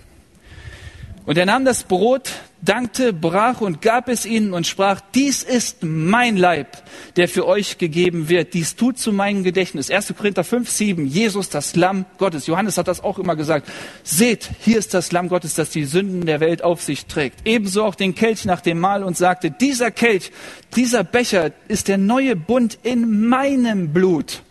Und 1.30 1.38
er 1.38 1.46
nahm 1.46 1.64
das 1.64 1.84
Brot, 1.84 2.32
dankte, 2.60 3.14
brach 3.14 3.62
und 3.62 3.84
gab 3.84 4.10
es 4.10 4.26
ihnen 4.26 4.52
und 4.52 4.66
sprach, 4.66 5.00
dies 5.14 5.44
ist 5.44 5.84
mein 5.84 6.38
Leib, 6.38 6.82
der 7.18 7.28
für 7.28 7.46
euch 7.46 7.78
gegeben 7.78 8.30
wird. 8.30 8.56
Dies 8.56 8.76
tut 8.76 8.98
zu 8.98 9.14
meinem 9.14 9.44
Gedächtnis. 9.44 9.92
1. 9.92 10.16
Korinther 10.18 10.44
5, 10.44 10.68
7, 10.68 11.06
Jesus, 11.06 11.50
das 11.50 11.76
Lamm 11.76 12.06
Gottes. 12.18 12.48
Johannes 12.48 12.80
hat 12.80 12.88
das 12.88 13.04
auch 13.04 13.20
immer 13.20 13.36
gesagt. 13.36 13.70
Seht, 14.02 14.50
hier 14.62 14.80
ist 14.80 14.96
das 14.96 15.12
Lamm 15.12 15.30
Gottes, 15.30 15.54
das 15.54 15.70
die 15.70 15.86
Sünden 15.86 16.26
der 16.26 16.40
Welt 16.40 16.64
auf 16.64 16.82
sich 16.82 17.06
trägt. 17.06 17.48
Ebenso 17.48 17.84
auch 17.84 17.94
den 17.94 18.16
Kelch 18.16 18.46
nach 18.46 18.62
dem 18.62 18.80
Mahl 18.80 19.04
und 19.04 19.16
sagte, 19.16 19.52
dieser 19.52 19.92
Kelch, 19.92 20.32
dieser 20.76 21.04
Becher 21.04 21.52
ist 21.68 21.90
der 21.90 22.00
neue 22.00 22.36
Bund 22.36 22.80
in 22.82 23.28
meinem 23.28 23.94
Blut. 23.94 24.42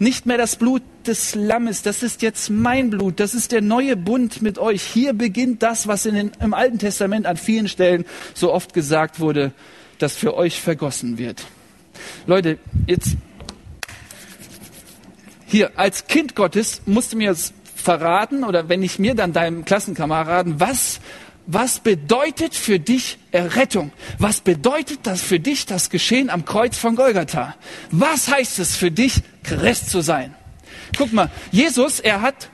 Nicht 0.00 0.26
mehr 0.26 0.36
das 0.36 0.56
Blut 0.56 0.82
des 1.08 1.34
Lammes, 1.34 1.82
das 1.82 2.02
ist 2.02 2.22
jetzt 2.22 2.50
mein 2.50 2.90
Blut, 2.90 3.18
das 3.18 3.34
ist 3.34 3.52
der 3.52 3.62
neue 3.62 3.96
Bund 3.96 4.42
mit 4.42 4.58
euch. 4.58 4.82
Hier 4.82 5.14
beginnt 5.14 5.62
das, 5.62 5.88
was 5.88 6.06
in 6.06 6.14
den, 6.14 6.32
im 6.40 6.54
Alten 6.54 6.78
Testament 6.78 7.26
an 7.26 7.36
vielen 7.36 7.66
Stellen 7.66 8.04
so 8.34 8.52
oft 8.52 8.74
gesagt 8.74 9.18
wurde, 9.18 9.52
das 9.98 10.14
für 10.14 10.36
euch 10.36 10.60
vergossen 10.60 11.18
wird. 11.18 11.44
Leute, 12.26 12.58
jetzt 12.86 13.16
hier 15.46 15.78
als 15.78 16.06
Kind 16.06 16.36
Gottes 16.36 16.82
musst 16.86 17.12
du 17.12 17.16
mir 17.16 17.30
jetzt 17.30 17.54
verraten 17.74 18.44
oder 18.44 18.68
wenn 18.68 18.82
ich 18.82 18.98
mir 18.98 19.14
dann 19.14 19.32
deinem 19.32 19.64
Klassenkameraden, 19.64 20.60
was 20.60 21.00
was 21.50 21.80
bedeutet 21.80 22.54
für 22.54 22.78
dich 22.78 23.16
Errettung? 23.32 23.90
Was 24.18 24.42
bedeutet 24.42 25.00
das 25.04 25.22
für 25.22 25.40
dich 25.40 25.64
das 25.64 25.88
Geschehen 25.88 26.28
am 26.28 26.44
Kreuz 26.44 26.76
von 26.76 26.94
Golgatha? 26.94 27.54
Was 27.90 28.28
heißt 28.28 28.58
es 28.58 28.76
für 28.76 28.90
dich, 28.90 29.22
Christ 29.44 29.88
zu 29.88 30.02
sein? 30.02 30.34
Guck 30.96 31.12
mal, 31.12 31.30
Jesus, 31.50 32.00
er 32.00 32.22
hat 32.22 32.48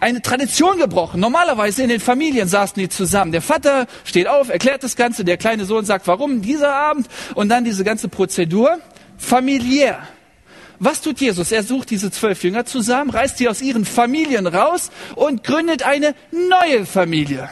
eine 0.00 0.22
Tradition 0.22 0.78
gebrochen. 0.78 1.20
Normalerweise 1.20 1.82
in 1.82 1.88
den 1.88 2.00
Familien 2.00 2.48
saßen 2.48 2.80
die 2.80 2.88
zusammen. 2.88 3.32
Der 3.32 3.42
Vater 3.42 3.86
steht 4.04 4.28
auf, 4.28 4.48
erklärt 4.48 4.82
das 4.84 4.96
Ganze, 4.96 5.24
der 5.24 5.36
kleine 5.36 5.64
Sohn 5.64 5.84
sagt, 5.84 6.06
warum 6.06 6.40
dieser 6.40 6.74
Abend 6.74 7.08
und 7.34 7.48
dann 7.48 7.64
diese 7.64 7.84
ganze 7.84 8.08
Prozedur. 8.08 8.78
Familiär. 9.16 9.98
Was 10.78 11.00
tut 11.00 11.20
Jesus? 11.20 11.50
Er 11.50 11.64
sucht 11.64 11.90
diese 11.90 12.12
zwölf 12.12 12.44
Jünger 12.44 12.64
zusammen, 12.64 13.10
reißt 13.10 13.38
sie 13.38 13.48
aus 13.48 13.60
ihren 13.60 13.84
Familien 13.84 14.46
raus 14.46 14.90
und 15.16 15.42
gründet 15.42 15.82
eine 15.82 16.14
neue 16.30 16.86
Familie. 16.86 17.48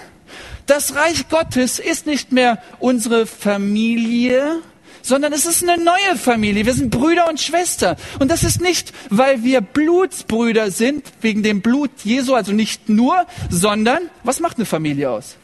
Das 0.66 0.94
Reich 0.94 1.28
Gottes 1.28 1.80
ist 1.80 2.06
nicht 2.06 2.30
mehr 2.30 2.62
unsere 2.78 3.26
Familie, 3.26 4.60
sondern 5.06 5.32
es 5.32 5.46
ist 5.46 5.62
eine 5.62 5.82
neue 5.82 6.16
Familie. 6.16 6.66
Wir 6.66 6.74
sind 6.74 6.90
Brüder 6.90 7.28
und 7.28 7.40
Schwester. 7.40 7.96
Und 8.18 8.28
das 8.28 8.42
ist 8.42 8.60
nicht, 8.60 8.92
weil 9.08 9.44
wir 9.44 9.60
Blutsbrüder 9.60 10.72
sind, 10.72 11.04
wegen 11.20 11.44
dem 11.44 11.60
Blut 11.60 11.90
Jesu, 12.02 12.34
also 12.34 12.52
nicht 12.52 12.88
nur, 12.88 13.24
sondern 13.48 14.10
was 14.24 14.40
macht 14.40 14.56
eine 14.56 14.66
Familie 14.66 15.10
aus? 15.10 15.36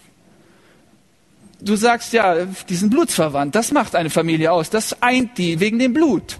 Du 1.60 1.76
sagst 1.76 2.12
ja, 2.12 2.44
die 2.68 2.74
sind 2.74 2.90
blutsverwandt. 2.90 3.54
Das 3.54 3.70
macht 3.70 3.94
eine 3.94 4.10
Familie 4.10 4.50
aus. 4.50 4.68
Das 4.68 5.00
eint 5.00 5.38
die 5.38 5.60
wegen 5.60 5.78
dem 5.78 5.94
Blut. 5.94 6.38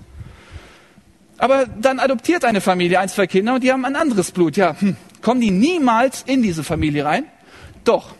Aber 1.38 1.66
dann 1.66 2.00
adoptiert 2.00 2.44
eine 2.44 2.60
Familie 2.60 2.98
ein, 2.98 3.08
zwei 3.08 3.28
Kinder 3.28 3.54
und 3.54 3.62
die 3.62 3.70
haben 3.70 3.84
ein 3.84 3.94
anderes 3.94 4.32
Blut. 4.32 4.56
Ja, 4.56 4.74
hm, 4.80 4.96
kommen 5.20 5.40
die 5.40 5.52
niemals 5.52 6.24
in 6.26 6.42
diese 6.42 6.64
Familie 6.64 7.04
rein? 7.04 7.24
Doch. 7.84 8.14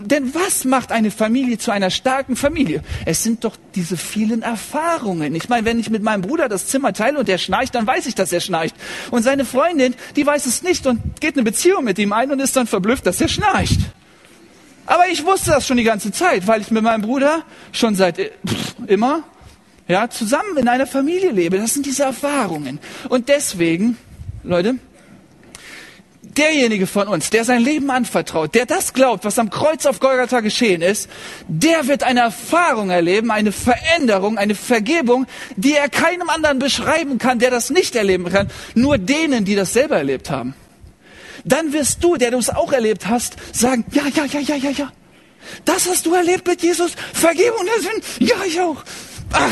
Denn 0.00 0.32
was 0.34 0.64
macht 0.64 0.92
eine 0.92 1.10
Familie 1.10 1.58
zu 1.58 1.72
einer 1.72 1.90
starken 1.90 2.36
Familie? 2.36 2.82
Es 3.04 3.24
sind 3.24 3.42
doch 3.42 3.56
diese 3.74 3.96
vielen 3.96 4.42
Erfahrungen. 4.42 5.34
Ich 5.34 5.48
meine, 5.48 5.64
wenn 5.64 5.80
ich 5.80 5.90
mit 5.90 6.02
meinem 6.02 6.22
Bruder 6.22 6.48
das 6.48 6.68
Zimmer 6.68 6.92
teile 6.92 7.18
und 7.18 7.28
er 7.28 7.38
schnarcht, 7.38 7.74
dann 7.74 7.86
weiß 7.86 8.06
ich, 8.06 8.14
dass 8.14 8.32
er 8.32 8.40
schnarcht. 8.40 8.76
Und 9.10 9.24
seine 9.24 9.44
Freundin, 9.44 9.94
die 10.14 10.24
weiß 10.24 10.46
es 10.46 10.62
nicht 10.62 10.86
und 10.86 11.20
geht 11.20 11.34
eine 11.34 11.42
Beziehung 11.42 11.84
mit 11.84 11.98
ihm 11.98 12.12
ein 12.12 12.30
und 12.30 12.38
ist 12.40 12.56
dann 12.56 12.68
verblüfft, 12.68 13.06
dass 13.06 13.20
er 13.20 13.28
schnarcht. 13.28 13.80
Aber 14.86 15.08
ich 15.08 15.24
wusste 15.26 15.50
das 15.50 15.66
schon 15.66 15.76
die 15.76 15.84
ganze 15.84 16.12
Zeit, 16.12 16.46
weil 16.46 16.60
ich 16.60 16.70
mit 16.70 16.82
meinem 16.82 17.02
Bruder 17.02 17.42
schon 17.72 17.94
seit 17.94 18.18
äh, 18.18 18.30
pff, 18.46 18.76
immer 18.86 19.24
ja, 19.88 20.08
zusammen 20.08 20.56
in 20.56 20.68
einer 20.68 20.86
Familie 20.86 21.32
lebe. 21.32 21.58
Das 21.58 21.74
sind 21.74 21.86
diese 21.86 22.04
Erfahrungen. 22.04 22.78
Und 23.08 23.28
deswegen, 23.28 23.96
Leute, 24.44 24.76
derjenige 26.38 26.86
von 26.86 27.08
uns, 27.08 27.30
der 27.30 27.44
sein 27.44 27.60
Leben 27.60 27.90
anvertraut, 27.90 28.54
der 28.54 28.64
das 28.64 28.92
glaubt, 28.94 29.24
was 29.24 29.38
am 29.38 29.50
Kreuz 29.50 29.84
auf 29.84 30.00
Golgatha 30.00 30.40
geschehen 30.40 30.80
ist, 30.80 31.10
der 31.48 31.88
wird 31.88 32.04
eine 32.04 32.20
Erfahrung 32.20 32.90
erleben, 32.90 33.30
eine 33.30 33.52
Veränderung, 33.52 34.38
eine 34.38 34.54
Vergebung, 34.54 35.26
die 35.56 35.74
er 35.74 35.88
keinem 35.88 36.30
anderen 36.30 36.58
beschreiben 36.58 37.18
kann, 37.18 37.38
der 37.38 37.50
das 37.50 37.70
nicht 37.70 37.96
erleben 37.96 38.26
kann, 38.30 38.50
nur 38.74 38.96
denen, 38.98 39.44
die 39.44 39.56
das 39.56 39.72
selber 39.72 39.96
erlebt 39.96 40.30
haben. 40.30 40.54
Dann 41.44 41.72
wirst 41.72 42.02
du, 42.02 42.16
der 42.16 42.30
du 42.30 42.38
es 42.38 42.50
auch 42.50 42.72
erlebt 42.72 43.08
hast, 43.08 43.36
sagen, 43.52 43.84
ja, 43.92 44.04
ja, 44.14 44.24
ja, 44.24 44.40
ja, 44.40 44.56
ja, 44.56 44.70
ja. 44.70 44.92
Das 45.64 45.88
hast 45.88 46.06
du 46.06 46.14
erlebt 46.14 46.46
mit 46.46 46.62
Jesus. 46.62 46.92
Vergebung 47.12 47.64
der 47.64 47.82
Sünden. 47.82 48.02
Ja, 48.18 48.36
ich 48.46 48.60
auch. 48.60 48.82
Ah. 49.32 49.50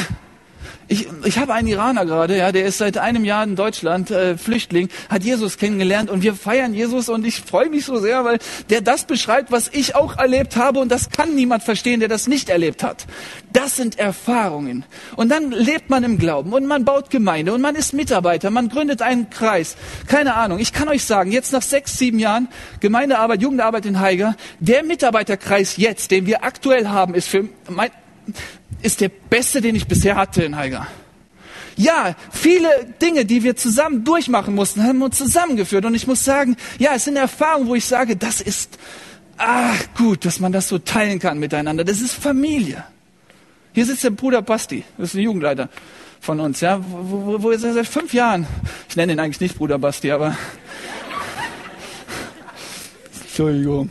Ich, 0.89 1.09
ich 1.25 1.39
habe 1.39 1.53
einen 1.53 1.67
Iraner 1.67 2.07
gerade, 2.07 2.37
ja, 2.37 2.53
der 2.53 2.65
ist 2.65 2.79
seit 2.79 2.97
einem 2.97 3.25
Jahr 3.25 3.43
in 3.43 3.57
Deutschland 3.57 4.13
äh, 4.13 4.39
Flüchtling, 4.39 4.89
hat 5.09 5.25
Jesus 5.25 5.59
kennengelernt 5.59 6.11
und 6.11 6.23
wir 6.23 6.35
feiern 6.35 6.75
Jesus 6.75 7.09
und 7.09 7.27
ich 7.27 7.41
freue 7.41 7.69
mich 7.69 7.85
so 7.85 7.99
sehr, 7.99 8.25
weil 8.25 8.39
der 8.71 8.83
das 8.83 9.05
beschreibt, 9.05 9.51
was 9.51 9.69
ich 9.73 9.97
auch 9.97 10.17
erlebt 10.17 10.55
habe 10.55 10.79
und 10.79 10.93
das 10.93 11.11
kann 11.11 11.35
niemand 11.35 11.65
verstehen, 11.65 11.99
der 11.99 12.09
das 12.09 12.29
nicht 12.29 12.49
erlebt 12.49 12.85
hat. 12.85 13.07
Das 13.53 13.75
sind 13.75 13.99
Erfahrungen. 13.99 14.85
Und 15.17 15.31
dann 15.31 15.51
lebt 15.51 15.91
man 15.91 16.05
im 16.05 16.19
Glauben 16.19 16.53
und 16.53 16.67
man 16.67 16.85
baut 16.85 17.11
Gemeinde 17.11 17.53
und 17.53 17.63
man 17.63 17.75
ist 17.75 17.93
Mitarbeiter, 17.93 18.51
man 18.51 18.69
gründet 18.69 19.03
einen 19.03 19.29
Kreis. 19.29 19.77
Keine 20.07 20.35
Ahnung. 20.37 20.61
Ich 20.61 20.73
kann 20.73 20.89
euch 20.89 21.05
sagen, 21.05 21.33
jetzt 21.33 21.53
nach 21.53 21.63
sechs, 21.63 21.99
sieben 21.99 22.21
Jahren 22.21 22.47
Gemeindearbeit, 22.79 23.43
Jugendarbeit 23.43 23.87
in 23.87 23.99
Haiger, 23.99 24.37
der 24.61 24.85
Mitarbeiterkreis 24.85 25.79
jetzt, 25.79 26.13
den 26.13 26.27
wir 26.27 26.45
aktuell 26.45 26.87
haben, 26.87 27.15
ist 27.15 27.27
für 27.29 27.49
mein, 27.69 27.91
ist 28.83 29.01
der 29.01 29.09
beste, 29.09 29.61
den 29.61 29.75
ich 29.75 29.87
bisher 29.87 30.17
hatte 30.17 30.43
in 30.43 30.57
Haiger. 30.57 30.87
Ja, 31.77 32.17
viele 32.33 32.69
Dinge, 33.03 33.27
die 33.27 33.43
wir 33.43 33.57
zusammen 33.57 34.05
durchmachen 34.05 34.55
mussten, 34.55 34.83
haben 34.83 35.03
uns 35.03 35.19
zusammengeführt. 35.19 35.85
Und 35.85 35.95
ich 35.95 36.07
muss 36.07 36.25
sagen, 36.25 36.57
ja, 36.79 36.95
es 36.95 37.05
sind 37.05 37.17
Erfahrungen, 37.17 37.69
wo 37.69 37.75
ich 37.75 37.85
sage, 37.85 38.17
das 38.17 38.41
ist, 38.41 38.79
ah, 39.37 39.75
gut, 39.97 40.25
dass 40.25 40.41
man 40.41 40.53
das 40.53 40.69
so 40.69 40.79
teilen 40.79 41.19
kann 41.19 41.39
miteinander. 41.39 41.85
Das 41.85 42.01
ist 42.01 42.15
Familie. 42.15 42.83
Hier 43.75 43.85
sitzt 43.85 44.05
der 44.05 44.11
Bruder 44.11 44.41
Basti, 44.41 44.85
das 44.97 45.11
ist 45.11 45.17
ein 45.17 45.21
Jugendleiter 45.21 45.69
von 46.21 46.41
uns, 46.41 46.63
ja, 46.63 46.83
wo, 46.83 47.27
wo, 47.27 47.43
wo 47.43 47.51
ist 47.51 47.63
er 47.63 47.75
seit 47.75 47.87
fünf 47.87 48.15
Jahren, 48.15 48.47
ich 48.89 48.97
nenne 48.97 49.13
ihn 49.13 49.21
eigentlich 49.21 49.41
nicht 49.41 49.59
Bruder 49.59 49.79
Basti, 49.79 50.11
aber, 50.11 50.35
Entschuldigung. 53.21 53.91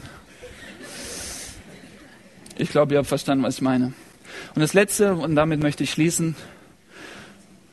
Ich 2.57 2.71
glaube, 2.71 2.93
ihr 2.93 2.97
habt 2.97 3.07
verstanden, 3.07 3.43
was 3.43 3.55
ich 3.55 3.61
meine. 3.61 3.93
Und 4.55 4.61
das 4.61 4.73
Letzte, 4.73 5.13
und 5.13 5.35
damit 5.35 5.61
möchte 5.61 5.83
ich 5.83 5.91
schließen, 5.91 6.35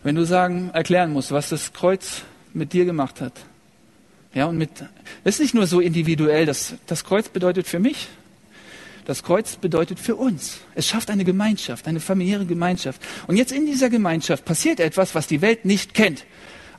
wenn 0.03 0.16
du 0.16 0.24
sagen, 0.24 0.70
erklären 0.74 1.12
musst, 1.12 1.30
was 1.30 1.49
das 1.49 1.72
Kreuz 1.72 2.22
mit 2.53 2.72
dir 2.72 2.85
gemacht 2.85 3.20
hat. 3.20 3.33
Ja, 4.35 4.47
und 4.47 4.59
mit, 4.59 4.70
das 5.22 5.35
ist 5.35 5.41
nicht 5.41 5.55
nur 5.55 5.66
so 5.68 5.78
individuell, 5.78 6.45
das, 6.45 6.74
das 6.87 7.05
Kreuz 7.05 7.28
bedeutet 7.28 7.68
für 7.68 7.78
mich, 7.78 8.09
das 9.05 9.22
Kreuz 9.22 9.57
bedeutet 9.57 10.01
für 10.01 10.16
uns. 10.16 10.59
Es 10.74 10.89
schafft 10.89 11.11
eine 11.11 11.24
Gemeinschaft, 11.24 11.87
eine 11.87 12.01
familiäre 12.01 12.47
Gemeinschaft. 12.47 13.01
Und 13.26 13.37
jetzt 13.37 13.53
in 13.53 13.66
dieser 13.66 13.91
Gemeinschaft 13.91 14.45
passiert 14.45 14.80
etwas, 14.80 15.14
was 15.14 15.26
die 15.26 15.41
Welt 15.41 15.64
nicht 15.64 15.95
kennt. 15.95 16.24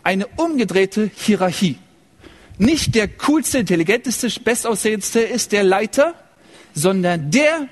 Eine 0.03 0.27
umgedrehte 0.35 1.11
Hierarchie. 1.15 1.77
nicht 2.57 2.95
der 2.95 3.07
coolste, 3.07 3.59
intelligenteste, 3.59 4.29
bestaussehendste 4.41 5.21
ist 5.21 5.51
der 5.51 5.63
Leiter, 5.63 6.13
sondern 6.73 7.31
der, 7.31 7.67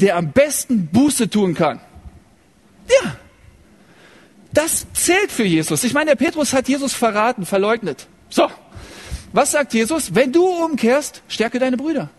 der 0.00 0.16
am 0.16 0.32
besten 0.32 0.86
Buße 0.86 1.28
tun 1.28 1.54
kann. 1.54 1.80
Ja, 2.88 3.16
das 4.52 4.86
zählt 4.94 5.30
für 5.30 5.44
Jesus. 5.44 5.84
Ich 5.84 5.92
meine, 5.92 6.10
der 6.10 6.16
Petrus 6.16 6.52
hat 6.52 6.68
Jesus 6.68 6.94
verraten, 6.94 7.44
verleugnet. 7.44 8.06
So, 8.30 8.48
was 9.32 9.50
sagt 9.52 9.74
Jesus? 9.74 10.14
Wenn 10.14 10.32
du 10.32 10.46
umkehrst, 10.46 11.22
stärke 11.28 11.58
deine 11.58 11.76
Brüder. 11.76 12.10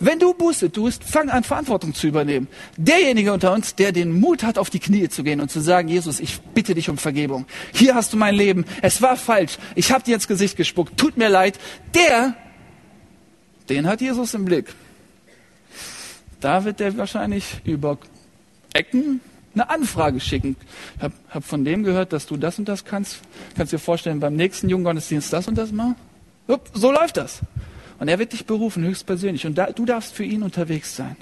Wenn 0.00 0.18
du 0.18 0.34
Buße 0.34 0.72
tust, 0.72 1.04
fang 1.04 1.30
an, 1.30 1.44
Verantwortung 1.44 1.94
zu 1.94 2.08
übernehmen. 2.08 2.48
Derjenige 2.76 3.32
unter 3.32 3.52
uns, 3.52 3.74
der 3.74 3.92
den 3.92 4.18
Mut 4.18 4.42
hat, 4.42 4.58
auf 4.58 4.68
die 4.68 4.80
Knie 4.80 5.08
zu 5.08 5.22
gehen 5.22 5.40
und 5.40 5.50
zu 5.50 5.60
sagen, 5.60 5.88
Jesus, 5.88 6.18
ich 6.18 6.40
bitte 6.40 6.74
dich 6.74 6.90
um 6.90 6.98
Vergebung. 6.98 7.46
Hier 7.72 7.94
hast 7.94 8.12
du 8.12 8.16
mein 8.16 8.34
Leben. 8.34 8.64
Es 8.80 9.00
war 9.00 9.16
falsch. 9.16 9.58
Ich 9.76 9.92
habe 9.92 10.02
dir 10.02 10.16
ins 10.16 10.26
Gesicht 10.26 10.56
gespuckt. 10.56 10.96
Tut 10.96 11.16
mir 11.16 11.28
leid. 11.28 11.58
Der, 11.94 12.34
den 13.68 13.86
hat 13.86 14.00
Jesus 14.00 14.34
im 14.34 14.44
Blick. 14.44 14.74
Da 16.42 16.64
wird 16.64 16.80
er 16.80 16.96
wahrscheinlich 16.98 17.62
über 17.64 17.96
Ecken 18.74 19.20
eine 19.54 19.70
Anfrage 19.70 20.18
schicken. 20.18 20.56
Ich 20.96 21.02
habe 21.02 21.14
hab 21.30 21.44
von 21.44 21.64
dem 21.64 21.84
gehört, 21.84 22.12
dass 22.12 22.26
du 22.26 22.36
das 22.36 22.58
und 22.58 22.68
das 22.68 22.84
kannst. 22.84 23.20
Kannst 23.56 23.72
dir 23.72 23.78
vorstellen, 23.78 24.18
beim 24.18 24.34
nächsten 24.34 24.68
Junggottesdienst 24.68 25.32
das 25.32 25.46
und 25.46 25.56
das 25.56 25.72
machen? 25.72 25.94
So 26.74 26.90
läuft 26.90 27.16
das. 27.16 27.40
Und 28.00 28.08
er 28.08 28.18
wird 28.18 28.32
dich 28.32 28.44
berufen, 28.44 28.82
höchstpersönlich. 28.82 29.46
Und 29.46 29.56
da, 29.56 29.70
du 29.70 29.86
darfst 29.86 30.14
für 30.14 30.24
ihn 30.24 30.42
unterwegs 30.42 30.96
sein. 30.96 31.16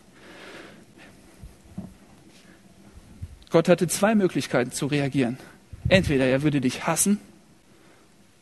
Gott 3.50 3.68
hatte 3.68 3.88
zwei 3.88 4.14
Möglichkeiten 4.14 4.72
zu 4.72 4.86
reagieren. 4.86 5.36
Entweder 5.88 6.24
er 6.24 6.42
würde 6.42 6.62
dich 6.62 6.86
hassen 6.86 7.18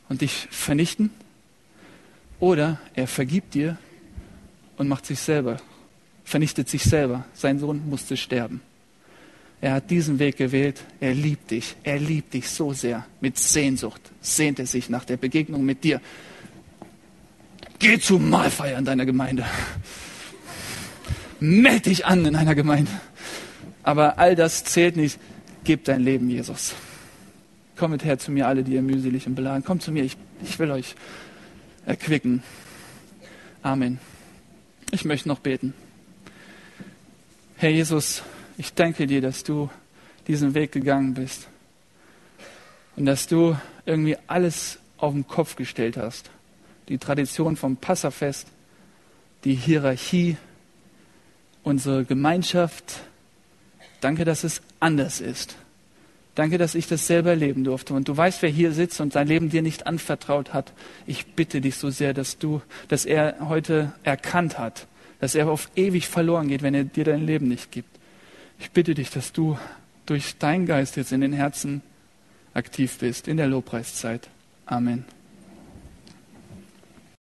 und 0.09 0.21
dich 0.21 0.47
vernichten, 0.51 1.11
oder 2.41 2.79
er 2.95 3.09
vergibt 3.09 3.55
dir 3.55 3.79
und 4.77 4.87
macht 4.87 5.07
sich 5.07 5.19
selber, 5.19 5.57
vernichtet 6.29 6.69
sich 6.69 6.83
selber. 6.83 7.25
Sein 7.33 7.59
Sohn 7.59 7.89
musste 7.89 8.17
sterben. 8.17 8.61
Er 9.61 9.73
hat 9.73 9.91
diesen 9.91 10.19
Weg 10.19 10.37
gewählt. 10.37 10.85
Er 11.01 11.15
liebt 11.15 11.51
dich. 11.51 11.75
Er 11.83 11.99
liebt 11.99 12.35
dich 12.35 12.49
so 12.49 12.73
sehr. 12.73 13.07
Mit 13.21 13.39
Sehnsucht 13.39 14.01
sehnt 14.21 14.59
er 14.59 14.67
sich 14.67 14.89
nach 14.89 15.05
der 15.05 15.17
Begegnung 15.17 15.65
mit 15.65 15.83
dir. 15.83 16.01
Geh 17.79 17.99
zum 17.99 18.29
Mahlfeier 18.29 18.79
in 18.79 18.85
deiner 18.85 19.07
Gemeinde. 19.07 19.47
Meld 21.41 21.87
dich 21.87 22.05
an 22.07 22.25
in 22.25 22.37
einer 22.37 22.55
Gemeinde. 22.55 22.91
Aber 23.83 24.19
all 24.19 24.37
das 24.37 24.65
zählt 24.65 24.97
nicht. 24.97 25.19
Gib 25.65 25.85
dein 25.85 26.03
Leben, 26.03 26.29
Jesus. 26.29 26.75
Kommt 27.77 28.05
her 28.05 28.19
zu 28.19 28.31
mir, 28.33 28.47
alle, 28.47 28.65
die 28.65 28.75
ihr 28.75 28.83
mühselig 28.83 29.27
und 29.27 29.35
beladen. 29.35 29.65
Kommt 29.65 29.83
zu 29.83 29.93
mir, 29.93 30.05
ich, 30.05 30.17
ich 30.43 30.59
will 30.59 30.71
euch 30.71 30.95
erquicken. 31.87 32.43
Amen. 33.63 33.99
Ich 34.91 35.05
möchte 35.05 35.29
noch 35.29 35.39
beten. 35.39 35.75
Herr 37.59 37.71
Jesus, 37.71 38.23
ich 38.57 38.73
danke 38.73 39.07
dir, 39.07 39.21
dass 39.21 39.45
du 39.45 39.69
diesen 40.27 40.55
Weg 40.55 40.73
gegangen 40.73 41.15
bist 41.15 41.49
und 42.97 43.07
dass 43.07 43.27
du 43.27 43.57
irgendwie 43.85 44.17
alles 44.27 44.79
auf 44.97 45.13
den 45.13 45.27
Kopf 45.27 45.57
gestellt 45.57 45.97
hast 45.97 46.31
die 46.89 46.99
Tradition 46.99 47.57
vom 47.57 47.77
Passafest, 47.77 48.49
die 49.45 49.55
Hierarchie, 49.55 50.37
unsere 51.63 52.05
Gemeinschaft. 52.05 53.01
Danke, 54.01 54.25
dass 54.25 54.45
es 54.45 54.63
anders 54.81 55.21
ist. 55.21 55.57
Danke, 56.35 56.57
dass 56.57 56.75
ich 56.75 56.87
das 56.87 57.07
selber 57.07 57.31
erleben 57.31 57.65
durfte. 57.65 57.95
Und 57.95 58.09
du 58.09 58.17
weißt, 58.17 58.43
wer 58.43 58.49
hier 58.49 58.73
sitzt 58.73 59.01
und 59.01 59.13
sein 59.13 59.27
Leben 59.27 59.51
dir 59.51 59.63
nicht 59.63 59.87
anvertraut 59.87 60.55
hat. 60.55 60.73
Ich 61.07 61.27
bitte 61.27 61.61
dich 61.61 61.77
so 61.77 61.91
sehr, 61.91 62.15
dass 62.15 62.39
du, 62.39 62.63
dass 62.87 63.05
er 63.05 63.49
heute 63.49 63.93
erkannt 64.05 64.59
hat, 64.59 64.87
dass 65.21 65.35
er 65.35 65.49
auf 65.49 65.71
ewig 65.77 66.09
verloren 66.09 66.49
geht, 66.49 66.63
wenn 66.63 66.75
er 66.75 66.85
dir 66.85 67.05
dein 67.05 67.27
Leben 67.27 67.49
nicht 67.49 67.73
gibt. 67.73 67.99
Ich 68.59 68.71
bitte 68.71 68.95
dich, 68.95 69.11
dass 69.11 69.33
du 69.33 69.59
durch 70.07 70.39
deinen 70.39 70.67
Geist 70.67 70.97
jetzt 70.97 71.13
in 71.13 71.21
den 71.21 71.33
Herzen 71.33 71.83
aktiv 72.55 72.99
bist, 72.99 73.29
in 73.29 73.37
der 73.37 73.47
Lobpreiszeit. 73.47 74.29
Amen. 74.67 75.05